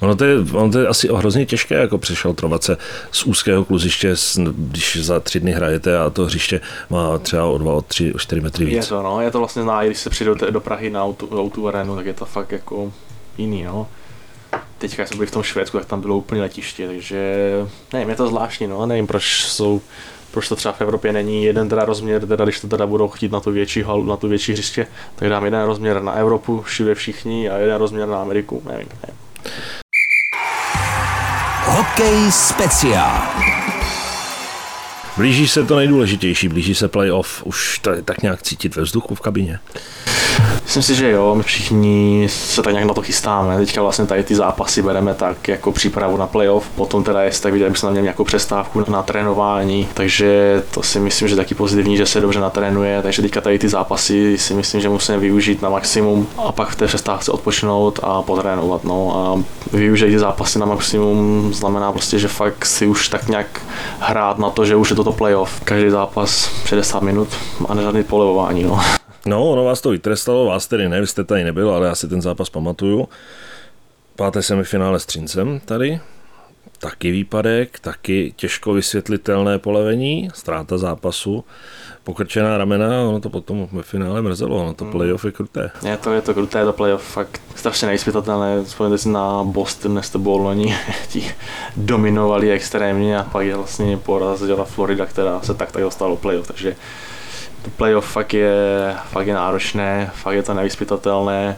Ono 0.00 0.16
to, 0.16 0.24
je, 0.24 0.36
ono 0.52 0.72
to 0.72 0.78
je 0.78 0.88
asi 0.88 1.08
hrozně 1.08 1.46
těžké 1.46 1.74
jako 1.74 1.98
přešaltrovat 1.98 2.62
se 2.62 2.76
z 3.12 3.24
úzkého 3.24 3.64
kluziště, 3.64 4.14
když 4.46 4.96
za 5.00 5.20
tři 5.20 5.40
dny 5.40 5.52
hrajete 5.52 5.98
a 5.98 6.10
to 6.10 6.24
hřiště 6.24 6.60
má 6.90 7.18
třeba 7.18 7.44
o 7.44 7.58
dva, 7.58 7.72
o 7.72 7.82
tři, 7.82 8.14
o 8.14 8.18
čtyři 8.18 8.40
metry 8.40 8.64
víc. 8.64 8.74
Je 8.74 8.82
to, 8.82 9.02
no, 9.02 9.20
je 9.20 9.30
to 9.30 9.38
vlastně 9.38 9.62
zná, 9.62 9.84
když 9.84 9.98
se 9.98 10.10
přijde 10.10 10.34
do 10.50 10.60
Prahy 10.60 10.90
na 10.90 11.04
autu, 11.04 11.40
autu 11.40 11.68
arénu, 11.68 11.96
tak 11.96 12.06
je 12.06 12.14
to 12.14 12.24
fakt 12.24 12.52
jako 12.52 12.92
jiný, 13.38 13.62
no 13.62 13.88
teďka 14.82 15.06
jsme 15.06 15.16
byli 15.16 15.26
v 15.26 15.30
tom 15.30 15.42
Švédsku, 15.42 15.78
tak 15.78 15.86
tam 15.86 16.00
bylo 16.00 16.16
úplně 16.16 16.40
letiště, 16.40 16.86
takže 16.86 17.18
nevím, 17.92 18.08
je 18.08 18.16
to 18.16 18.28
zvláštní, 18.28 18.66
no, 18.66 18.86
nevím, 18.86 19.06
proč 19.06 19.44
jsou 19.44 19.80
proč 20.30 20.48
to 20.48 20.56
třeba 20.56 20.72
v 20.72 20.80
Evropě 20.80 21.12
není 21.12 21.44
jeden 21.44 21.68
teda 21.68 21.84
rozměr, 21.84 22.26
teda 22.26 22.44
když 22.44 22.60
to 22.60 22.68
teda 22.68 22.86
budou 22.86 23.08
chtít 23.08 23.32
na 23.32 23.40
tu 23.40 23.52
větší 23.52 23.82
halu, 23.82 24.04
na 24.04 24.16
tu 24.16 24.28
větší 24.28 24.52
hřiště, 24.52 24.86
tak 25.16 25.28
dám 25.28 25.44
jeden 25.44 25.64
rozměr 25.64 26.02
na 26.02 26.12
Evropu, 26.12 26.62
všude 26.62 26.94
všichni 26.94 27.50
a 27.50 27.58
jeden 27.58 27.76
rozměr 27.76 28.08
na 28.08 28.20
Ameriku, 28.20 28.62
nevím, 28.66 28.88
nevím. 28.88 29.18
Hokej 31.64 32.32
speciál. 32.32 33.22
Blíží 35.16 35.48
se 35.48 35.64
to 35.64 35.76
nejdůležitější, 35.76 36.48
blíží 36.48 36.74
se 36.74 36.88
playoff, 36.88 37.42
už 37.46 37.78
to 37.78 37.90
je 37.90 38.02
tak 38.02 38.22
nějak 38.22 38.42
cítit 38.42 38.76
ve 38.76 38.82
vzduchu 38.82 39.14
v 39.14 39.20
kabině. 39.20 39.58
Myslím 40.72 40.82
si, 40.82 40.94
že 40.94 41.10
jo, 41.10 41.34
my 41.34 41.42
všichni 41.42 42.26
se 42.30 42.62
tak 42.62 42.72
nějak 42.72 42.88
na 42.88 42.94
to 42.94 43.02
chystáme. 43.02 43.56
Teďka 43.56 43.82
vlastně 43.82 44.06
tady 44.06 44.24
ty 44.24 44.34
zápasy 44.34 44.82
bereme 44.82 45.14
tak 45.14 45.48
jako 45.48 45.72
přípravu 45.72 46.16
na 46.16 46.26
playoff, 46.26 46.68
potom 46.76 47.04
teda 47.04 47.22
jestli 47.22 47.42
tak 47.42 47.52
vidět, 47.52 47.78
jsme 47.78 47.90
měli 47.90 48.02
nějakou 48.02 48.24
přestávku 48.24 48.84
na 48.90 49.02
trénování, 49.02 49.88
takže 49.94 50.62
to 50.70 50.82
si 50.82 51.00
myslím, 51.00 51.28
že 51.28 51.36
taky 51.36 51.54
pozitivní, 51.54 51.96
že 51.96 52.06
se 52.06 52.20
dobře 52.20 52.40
natrénuje, 52.40 53.02
takže 53.02 53.22
teďka 53.22 53.40
tady 53.40 53.58
ty 53.58 53.68
zápasy 53.68 54.38
si 54.38 54.54
myslím, 54.54 54.80
že 54.80 54.88
musíme 54.88 55.18
využít 55.18 55.62
na 55.62 55.68
maximum 55.68 56.26
a 56.38 56.52
pak 56.52 56.68
v 56.68 56.76
té 56.76 56.86
přestávce 56.86 57.32
odpočinout 57.32 58.00
a 58.02 58.22
potrénovat. 58.22 58.84
No 58.84 59.16
a 59.16 59.42
využít 59.76 60.06
ty 60.06 60.18
zápasy 60.18 60.58
na 60.58 60.66
maximum 60.66 61.50
znamená 61.54 61.92
prostě, 61.92 62.18
že 62.18 62.28
fakt 62.28 62.66
si 62.66 62.86
už 62.86 63.08
tak 63.08 63.28
nějak 63.28 63.60
hrát 64.00 64.38
na 64.38 64.50
to, 64.50 64.64
že 64.64 64.76
už 64.76 64.90
je 64.90 64.96
toto 64.96 65.12
playoff. 65.12 65.60
Každý 65.60 65.90
zápas 65.90 66.50
60 66.64 67.02
minut 67.02 67.28
a 67.68 67.74
nežádný 67.74 68.02
polevování. 68.02 68.62
No. 68.62 68.80
No, 69.26 69.50
ono 69.50 69.64
vás 69.64 69.80
to 69.80 69.90
vytrestalo, 69.90 70.46
vás 70.46 70.66
tedy 70.66 70.88
ne, 70.88 71.00
vy 71.00 71.06
jste 71.06 71.24
tady 71.24 71.44
nebyl, 71.44 71.70
ale 71.70 71.86
já 71.86 71.94
si 71.94 72.08
ten 72.08 72.22
zápas 72.22 72.50
pamatuju. 72.50 73.08
Páté 74.16 74.42
semifinále 74.42 75.00
s 75.00 75.06
Třincem 75.06 75.60
tady, 75.64 76.00
taky 76.78 77.10
výpadek, 77.10 77.78
taky 77.80 78.32
těžko 78.36 78.72
vysvětlitelné 78.72 79.58
polevení, 79.58 80.28
ztráta 80.34 80.78
zápasu, 80.78 81.44
pokrčená 82.04 82.58
ramena, 82.58 83.02
ono 83.02 83.20
to 83.20 83.30
potom 83.30 83.68
ve 83.72 83.82
finále 83.82 84.22
mrzelo, 84.22 84.56
ono 84.56 84.74
to 84.74 84.84
hmm. 84.84 84.92
playoff 84.92 85.24
je 85.24 85.32
kruté. 85.32 85.70
Je 85.84 85.96
to, 85.96 86.12
je 86.12 86.20
to 86.20 86.34
kruté, 86.34 86.64
to 86.64 86.72
playoff 86.72 87.02
fakt 87.02 87.40
strašně 87.54 87.86
nevyspětatelné, 87.86 88.64
vzpomněte 88.64 88.98
si 88.98 89.08
na 89.08 89.44
Boston, 89.44 89.94
než 89.94 90.08
to 90.08 90.18
bylo 90.18 90.36
loni, 90.36 90.76
ti 91.08 91.34
dominovali 91.76 92.50
extrémně 92.50 93.18
a 93.18 93.22
pak 93.22 93.46
je 93.46 93.56
vlastně 93.56 93.96
porazila 93.96 94.64
Florida, 94.64 95.06
která 95.06 95.40
se 95.40 95.54
tak 95.54 95.72
tak 95.72 95.82
dostala 95.82 96.10
do 96.10 96.16
playoff, 96.16 96.46
takže 96.46 96.76
to 97.62 97.70
playoff 97.70 98.12
fakt 98.12 98.34
je, 98.34 98.94
fakt 99.10 99.26
je 99.26 99.34
náročné, 99.34 100.10
fakt 100.14 100.34
je 100.34 100.42
to 100.42 100.54
nevyspytatelné. 100.54 101.56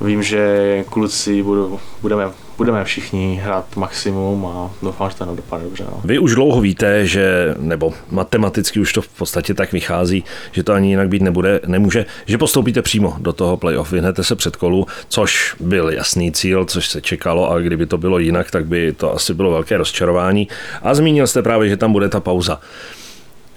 Vím, 0.00 0.22
že 0.22 0.84
kluci 0.90 1.42
budou, 1.42 1.80
budeme, 2.00 2.24
budeme 2.56 2.84
všichni 2.84 3.40
hrát 3.44 3.76
maximum 3.76 4.46
a 4.46 4.70
doufám, 4.82 5.10
že 5.10 5.16
to 5.16 5.24
nedopadne 5.24 5.64
dobře. 5.64 5.84
No. 5.90 6.00
Vy 6.04 6.18
už 6.18 6.34
dlouho 6.34 6.60
víte, 6.60 7.06
že, 7.06 7.54
nebo 7.58 7.94
matematicky 8.10 8.80
už 8.80 8.92
to 8.92 9.02
v 9.02 9.08
podstatě 9.08 9.54
tak 9.54 9.72
vychází, 9.72 10.24
že 10.52 10.62
to 10.62 10.72
ani 10.72 10.88
jinak 10.88 11.08
být 11.08 11.22
nebude, 11.22 11.60
nemůže, 11.66 12.06
že 12.26 12.38
postoupíte 12.38 12.82
přímo 12.82 13.16
do 13.18 13.32
toho 13.32 13.56
playoff, 13.56 13.92
vyhnete 13.92 14.24
se 14.24 14.36
před 14.36 14.56
kolu, 14.56 14.86
což 15.08 15.56
byl 15.60 15.90
jasný 15.90 16.32
cíl, 16.32 16.64
což 16.64 16.88
se 16.88 17.00
čekalo 17.00 17.50
a 17.50 17.58
kdyby 17.58 17.86
to 17.86 17.98
bylo 17.98 18.18
jinak, 18.18 18.50
tak 18.50 18.66
by 18.66 18.92
to 18.92 19.14
asi 19.14 19.34
bylo 19.34 19.50
velké 19.50 19.76
rozčarování. 19.76 20.48
A 20.82 20.94
zmínil 20.94 21.26
jste 21.26 21.42
právě, 21.42 21.68
že 21.68 21.76
tam 21.76 21.92
bude 21.92 22.08
ta 22.08 22.20
pauza. 22.20 22.60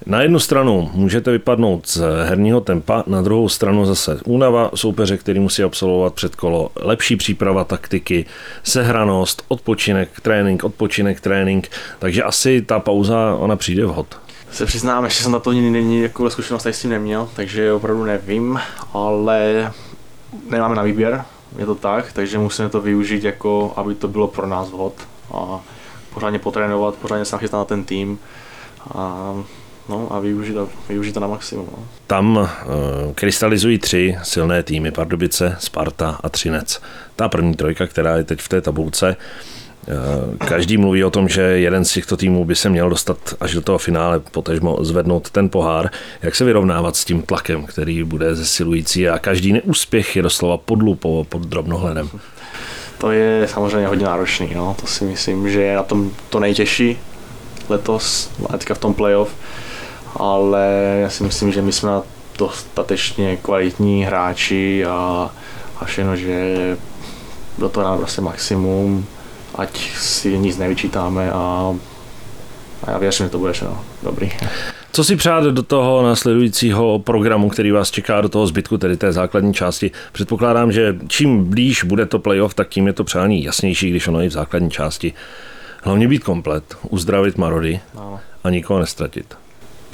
Na 0.06 0.22
jednu 0.22 0.38
stranu 0.38 0.90
můžete 0.92 1.30
vypadnout 1.30 1.88
z 1.88 2.02
herního 2.24 2.60
tempa, 2.60 3.04
na 3.06 3.22
druhou 3.22 3.48
stranu 3.48 3.86
zase 3.86 4.20
únava 4.24 4.70
soupeře, 4.74 5.16
který 5.16 5.40
musí 5.40 5.62
absolvovat 5.62 6.14
předkolo, 6.14 6.70
lepší 6.76 7.16
příprava 7.16 7.64
taktiky, 7.64 8.24
sehranost, 8.62 9.42
odpočinek, 9.48 10.20
trénink, 10.20 10.64
odpočinek, 10.64 11.20
trénink, 11.20 11.70
takže 11.98 12.22
asi 12.22 12.62
ta 12.62 12.80
pauza, 12.80 13.34
ona 13.38 13.56
přijde 13.56 13.86
vhod. 13.86 14.20
Se 14.52 14.66
přiznám, 14.66 15.04
ještě 15.04 15.22
jsem 15.22 15.32
na 15.32 15.38
to 15.38 15.52
není 15.52 16.02
jako 16.02 16.30
zkušenost 16.30 16.66
s 16.66 16.82
tím 16.82 16.90
neměl, 16.90 17.28
takže 17.36 17.72
opravdu 17.72 18.04
nevím, 18.04 18.60
ale 18.92 19.72
nemáme 20.50 20.74
na 20.74 20.82
výběr, 20.82 21.24
je 21.58 21.66
to 21.66 21.74
tak, 21.74 22.12
takže 22.12 22.38
musíme 22.38 22.68
to 22.68 22.80
využít 22.80 23.24
jako, 23.24 23.72
aby 23.76 23.94
to 23.94 24.08
bylo 24.08 24.28
pro 24.28 24.46
nás 24.46 24.70
vhod 24.70 24.94
a 25.34 25.60
pořádně 26.14 26.38
potrénovat, 26.38 26.94
pořádně 26.94 27.24
se 27.24 27.36
nachystat 27.36 27.58
na 27.58 27.64
ten 27.64 27.84
tým. 27.84 28.18
A 28.94 29.34
no, 29.88 30.08
a 30.10 30.20
využít, 30.20 30.56
využít 30.88 31.12
to 31.12 31.20
na 31.20 31.26
maximum. 31.26 31.68
No. 31.72 31.84
Tam 32.06 32.36
uh, 32.36 32.46
krystalizují 33.14 33.78
tři 33.78 34.16
silné 34.22 34.62
týmy, 34.62 34.90
Pardubice, 34.90 35.56
Sparta 35.58 36.18
a 36.22 36.28
Třinec. 36.28 36.80
Ta 37.16 37.28
první 37.28 37.54
trojka, 37.54 37.86
která 37.86 38.16
je 38.16 38.24
teď 38.24 38.40
v 38.40 38.48
té 38.48 38.60
tabulce, 38.60 39.16
Každý 40.48 40.76
mluví 40.76 41.04
o 41.04 41.10
tom, 41.10 41.28
že 41.28 41.40
jeden 41.40 41.84
z 41.84 41.92
těchto 41.92 42.16
týmů 42.16 42.44
by 42.44 42.54
se 42.54 42.68
měl 42.68 42.90
dostat 42.90 43.18
až 43.40 43.54
do 43.54 43.60
toho 43.60 43.78
finále, 43.78 44.20
potažmo 44.20 44.78
zvednout 44.80 45.30
ten 45.30 45.48
pohár. 45.48 45.90
Jak 46.22 46.34
se 46.34 46.44
vyrovnávat 46.44 46.96
s 46.96 47.04
tím 47.04 47.22
tlakem, 47.22 47.66
který 47.66 48.04
bude 48.04 48.34
zesilující 48.34 49.08
a 49.08 49.18
každý 49.18 49.52
neúspěch 49.52 50.16
je 50.16 50.22
doslova 50.22 50.56
pod 50.56 50.82
lupou, 50.82 51.24
pod 51.24 51.42
drobnohledem? 51.42 52.10
To 52.98 53.10
je 53.10 53.48
samozřejmě 53.48 53.88
hodně 53.88 54.04
náročný, 54.04 54.50
no. 54.54 54.76
to 54.80 54.86
si 54.86 55.04
myslím, 55.04 55.50
že 55.50 55.62
je 55.62 55.76
na 55.76 55.82
tom 55.82 56.10
to 56.30 56.40
nejtěžší 56.40 56.98
letos, 57.68 58.30
teďka 58.52 58.74
v 58.74 58.78
tom 58.78 58.94
playoff, 58.94 59.34
ale 60.18 60.98
já 61.02 61.10
si 61.10 61.24
myslím, 61.24 61.52
že 61.52 61.62
my 61.62 61.72
jsme 61.72 61.90
na 61.90 62.02
dostatečně 62.38 63.36
kvalitní 63.36 64.04
hráči 64.04 64.84
a, 64.84 65.30
a 65.80 65.84
všechno, 65.84 66.16
že 66.16 66.76
do 67.58 67.68
toho 67.68 67.84
nám 67.84 67.98
vlastně 67.98 68.24
maximum, 68.24 69.06
ať 69.54 69.90
si 69.90 70.38
nic 70.38 70.58
nevyčítáme 70.58 71.30
a, 71.32 71.74
a 72.84 72.90
já 72.90 72.98
věřím, 72.98 73.26
že 73.26 73.30
to 73.30 73.38
bude 73.38 73.52
všechno 73.52 73.84
dobrý. 74.02 74.30
Co 74.92 75.04
si 75.04 75.16
přát 75.16 75.44
do 75.44 75.62
toho 75.62 76.02
následujícího 76.02 76.98
programu, 76.98 77.48
který 77.48 77.70
vás 77.70 77.90
čeká 77.90 78.20
do 78.20 78.28
toho 78.28 78.46
zbytku, 78.46 78.78
tedy 78.78 78.96
té 78.96 79.12
základní 79.12 79.54
části? 79.54 79.90
Předpokládám, 80.12 80.72
že 80.72 80.96
čím 81.08 81.44
blíž 81.44 81.84
bude 81.84 82.06
to 82.06 82.18
playoff, 82.18 82.54
tak 82.54 82.68
tím 82.68 82.86
je 82.86 82.92
to 82.92 83.04
přání 83.04 83.44
jasnější, 83.44 83.90
když 83.90 84.08
ono 84.08 84.20
je 84.20 84.28
v 84.28 84.32
základní 84.32 84.70
části. 84.70 85.12
Hlavně 85.82 86.08
být 86.08 86.24
komplet, 86.24 86.76
uzdravit 86.90 87.38
Marody 87.38 87.80
a 88.44 88.50
nikoho 88.50 88.80
nestratit. 88.80 89.34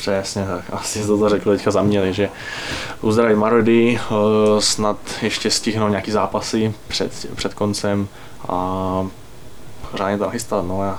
Přesně 0.03 0.47
tak, 0.47 0.65
asi 0.73 1.07
to, 1.07 1.19
to 1.19 1.29
řekl 1.29 1.57
teďka 1.57 1.71
za 1.71 1.83
mě, 1.83 2.01
takže 2.01 2.29
uzdravit 3.01 3.37
Marody, 3.37 4.01
eh, 4.01 4.61
snad 4.61 4.97
ještě 5.23 5.51
stihnou 5.51 5.89
nějaký 5.89 6.11
zápasy 6.11 6.75
před, 6.89 7.27
před 7.35 7.55
koncem 7.55 8.09
a 8.49 9.07
řádně 9.95 10.19
to 10.19 10.25
nachystat, 10.25 10.65
no 10.67 10.85
já 10.85 10.99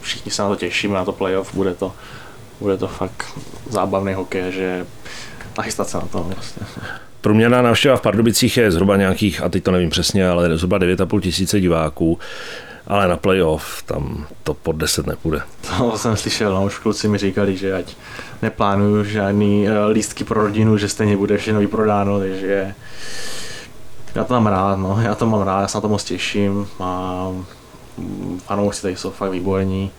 všichni 0.00 0.32
se 0.32 0.42
na 0.42 0.48
to 0.48 0.56
těšíme, 0.56 0.94
na 0.94 1.04
to 1.04 1.12
playoff, 1.12 1.54
bude 1.54 1.74
to, 1.74 1.92
bude 2.60 2.76
to 2.76 2.88
fakt 2.88 3.26
zábavný 3.68 4.14
hokej, 4.14 4.52
že 4.52 4.86
nachystat 5.58 5.88
se 5.88 5.96
na 5.96 6.06
to 6.12 6.22
vlastně. 6.34 6.66
Průměrná 7.20 7.62
návštěva 7.62 7.96
v 7.96 8.02
Pardubicích 8.02 8.56
je 8.56 8.70
zhruba 8.70 8.96
nějakých, 8.96 9.42
a 9.42 9.48
teď 9.48 9.62
to 9.62 9.70
nevím 9.70 9.90
přesně, 9.90 10.28
ale 10.28 10.56
zhruba 10.56 10.78
9,5 10.78 11.20
tisíce 11.20 11.60
diváků 11.60 12.18
ale 12.86 13.08
na 13.08 13.16
playoff 13.16 13.82
tam 13.82 14.26
to 14.42 14.54
pod 14.54 14.76
10 14.76 15.06
nepůjde. 15.06 15.42
To 15.78 15.98
jsem 15.98 16.16
slyšel, 16.16 16.54
no, 16.54 16.64
už 16.64 16.78
kluci 16.78 17.08
mi 17.08 17.18
říkali, 17.18 17.56
že 17.56 17.74
ať 17.74 17.96
neplánuju 18.42 19.04
žádný 19.04 19.68
uh, 19.68 19.92
lístky 19.92 20.24
pro 20.24 20.42
rodinu, 20.42 20.78
že 20.78 20.88
stejně 20.88 21.16
bude 21.16 21.38
všechno 21.38 21.60
vyprodáno, 21.60 22.18
takže 22.18 22.74
já 24.14 24.24
to 24.24 24.34
mám 24.34 24.46
rád, 24.46 24.76
no, 24.76 24.98
já 25.02 25.14
to 25.14 25.26
mám 25.26 25.42
rád, 25.42 25.60
já 25.60 25.68
se 25.68 25.76
na 25.76 25.80
to 25.80 25.88
moc 25.88 26.04
těším 26.04 26.68
a 26.80 27.28
mm, 27.98 28.40
fanoušci 28.46 28.82
tady 28.82 28.96
jsou 28.96 29.10
fakt 29.10 29.30
výborní 29.30 29.90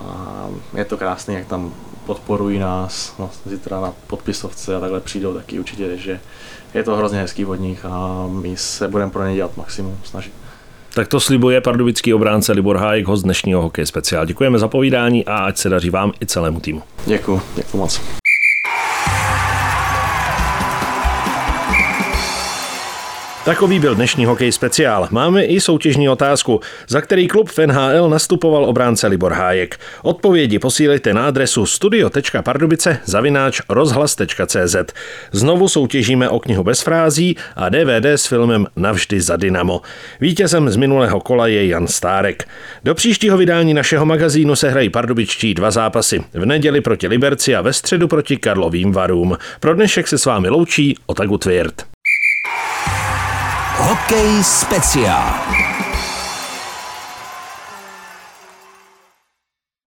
a 0.00 0.46
je 0.76 0.84
to 0.84 0.96
krásné, 0.96 1.34
jak 1.34 1.46
tam 1.46 1.74
podporují 2.06 2.58
nás, 2.58 3.14
no, 3.18 3.30
zítra 3.46 3.80
na 3.80 3.92
podpisovce 4.06 4.76
a 4.76 4.80
takhle 4.80 5.00
přijdou 5.00 5.34
taky 5.34 5.58
určitě, 5.58 5.96
že 5.96 6.20
je 6.74 6.82
to 6.82 6.96
hrozně 6.96 7.20
hezký 7.20 7.44
od 7.44 7.54
nich 7.54 7.84
a 7.84 8.26
my 8.28 8.56
se 8.56 8.88
budeme 8.88 9.10
pro 9.10 9.26
ně 9.26 9.34
dělat 9.34 9.56
maximum, 9.56 9.98
snažit. 10.04 10.43
Tak 10.94 11.08
to 11.08 11.20
slibuje 11.20 11.60
pardubický 11.60 12.14
obránce 12.14 12.52
Libor 12.52 12.76
Hájek, 12.76 13.06
host 13.06 13.24
dnešního 13.24 13.62
hokej 13.62 13.86
speciál. 13.86 14.26
Děkujeme 14.26 14.58
za 14.58 14.68
povídání 14.68 15.24
a 15.24 15.36
ať 15.36 15.56
se 15.56 15.68
daří 15.68 15.90
vám 15.90 16.12
i 16.22 16.26
celému 16.26 16.60
týmu. 16.60 16.82
Děkuji, 17.06 17.40
děkuji 17.56 17.76
moc. 17.76 18.00
Takový 23.44 23.80
byl 23.80 23.94
dnešní 23.94 24.24
hokej 24.24 24.52
speciál. 24.52 25.08
Máme 25.10 25.44
i 25.44 25.60
soutěžní 25.60 26.08
otázku, 26.08 26.60
za 26.88 27.00
který 27.00 27.28
klub 27.28 27.50
v 27.50 27.58
NHL 27.66 28.08
nastupoval 28.08 28.64
obránce 28.64 29.06
Libor 29.06 29.32
Hájek. 29.32 29.80
Odpovědi 30.02 30.58
posílejte 30.58 31.14
na 31.14 31.26
adresu 31.26 31.66
studio.pardubice 31.66 32.98
zavináč 33.04 33.60
rozhlas.cz. 33.68 34.76
Znovu 35.32 35.68
soutěžíme 35.68 36.28
o 36.28 36.40
knihu 36.40 36.64
bez 36.64 36.80
frází 36.80 37.36
a 37.56 37.68
DVD 37.68 38.04
s 38.04 38.26
filmem 38.26 38.66
Navždy 38.76 39.20
za 39.20 39.36
Dynamo. 39.36 39.80
Vítězem 40.20 40.70
z 40.70 40.76
minulého 40.76 41.20
kola 41.20 41.46
je 41.46 41.66
Jan 41.66 41.86
Stárek. 41.86 42.48
Do 42.84 42.94
příštího 42.94 43.36
vydání 43.36 43.74
našeho 43.74 44.06
magazínu 44.06 44.56
se 44.56 44.70
hrají 44.70 44.90
pardubičtí 44.90 45.54
dva 45.54 45.70
zápasy. 45.70 46.24
V 46.34 46.46
neděli 46.46 46.80
proti 46.80 47.08
Liberci 47.08 47.56
a 47.56 47.60
ve 47.60 47.72
středu 47.72 48.08
proti 48.08 48.36
Karlovým 48.36 48.92
Varům. 48.92 49.38
Pro 49.60 49.74
dnešek 49.74 50.08
se 50.08 50.18
s 50.18 50.24
vámi 50.24 50.48
loučí 50.48 50.96
Otagu 51.06 51.38
Tvirt. 51.38 51.93
Hokej 53.84 54.44
speciál. 54.44 55.34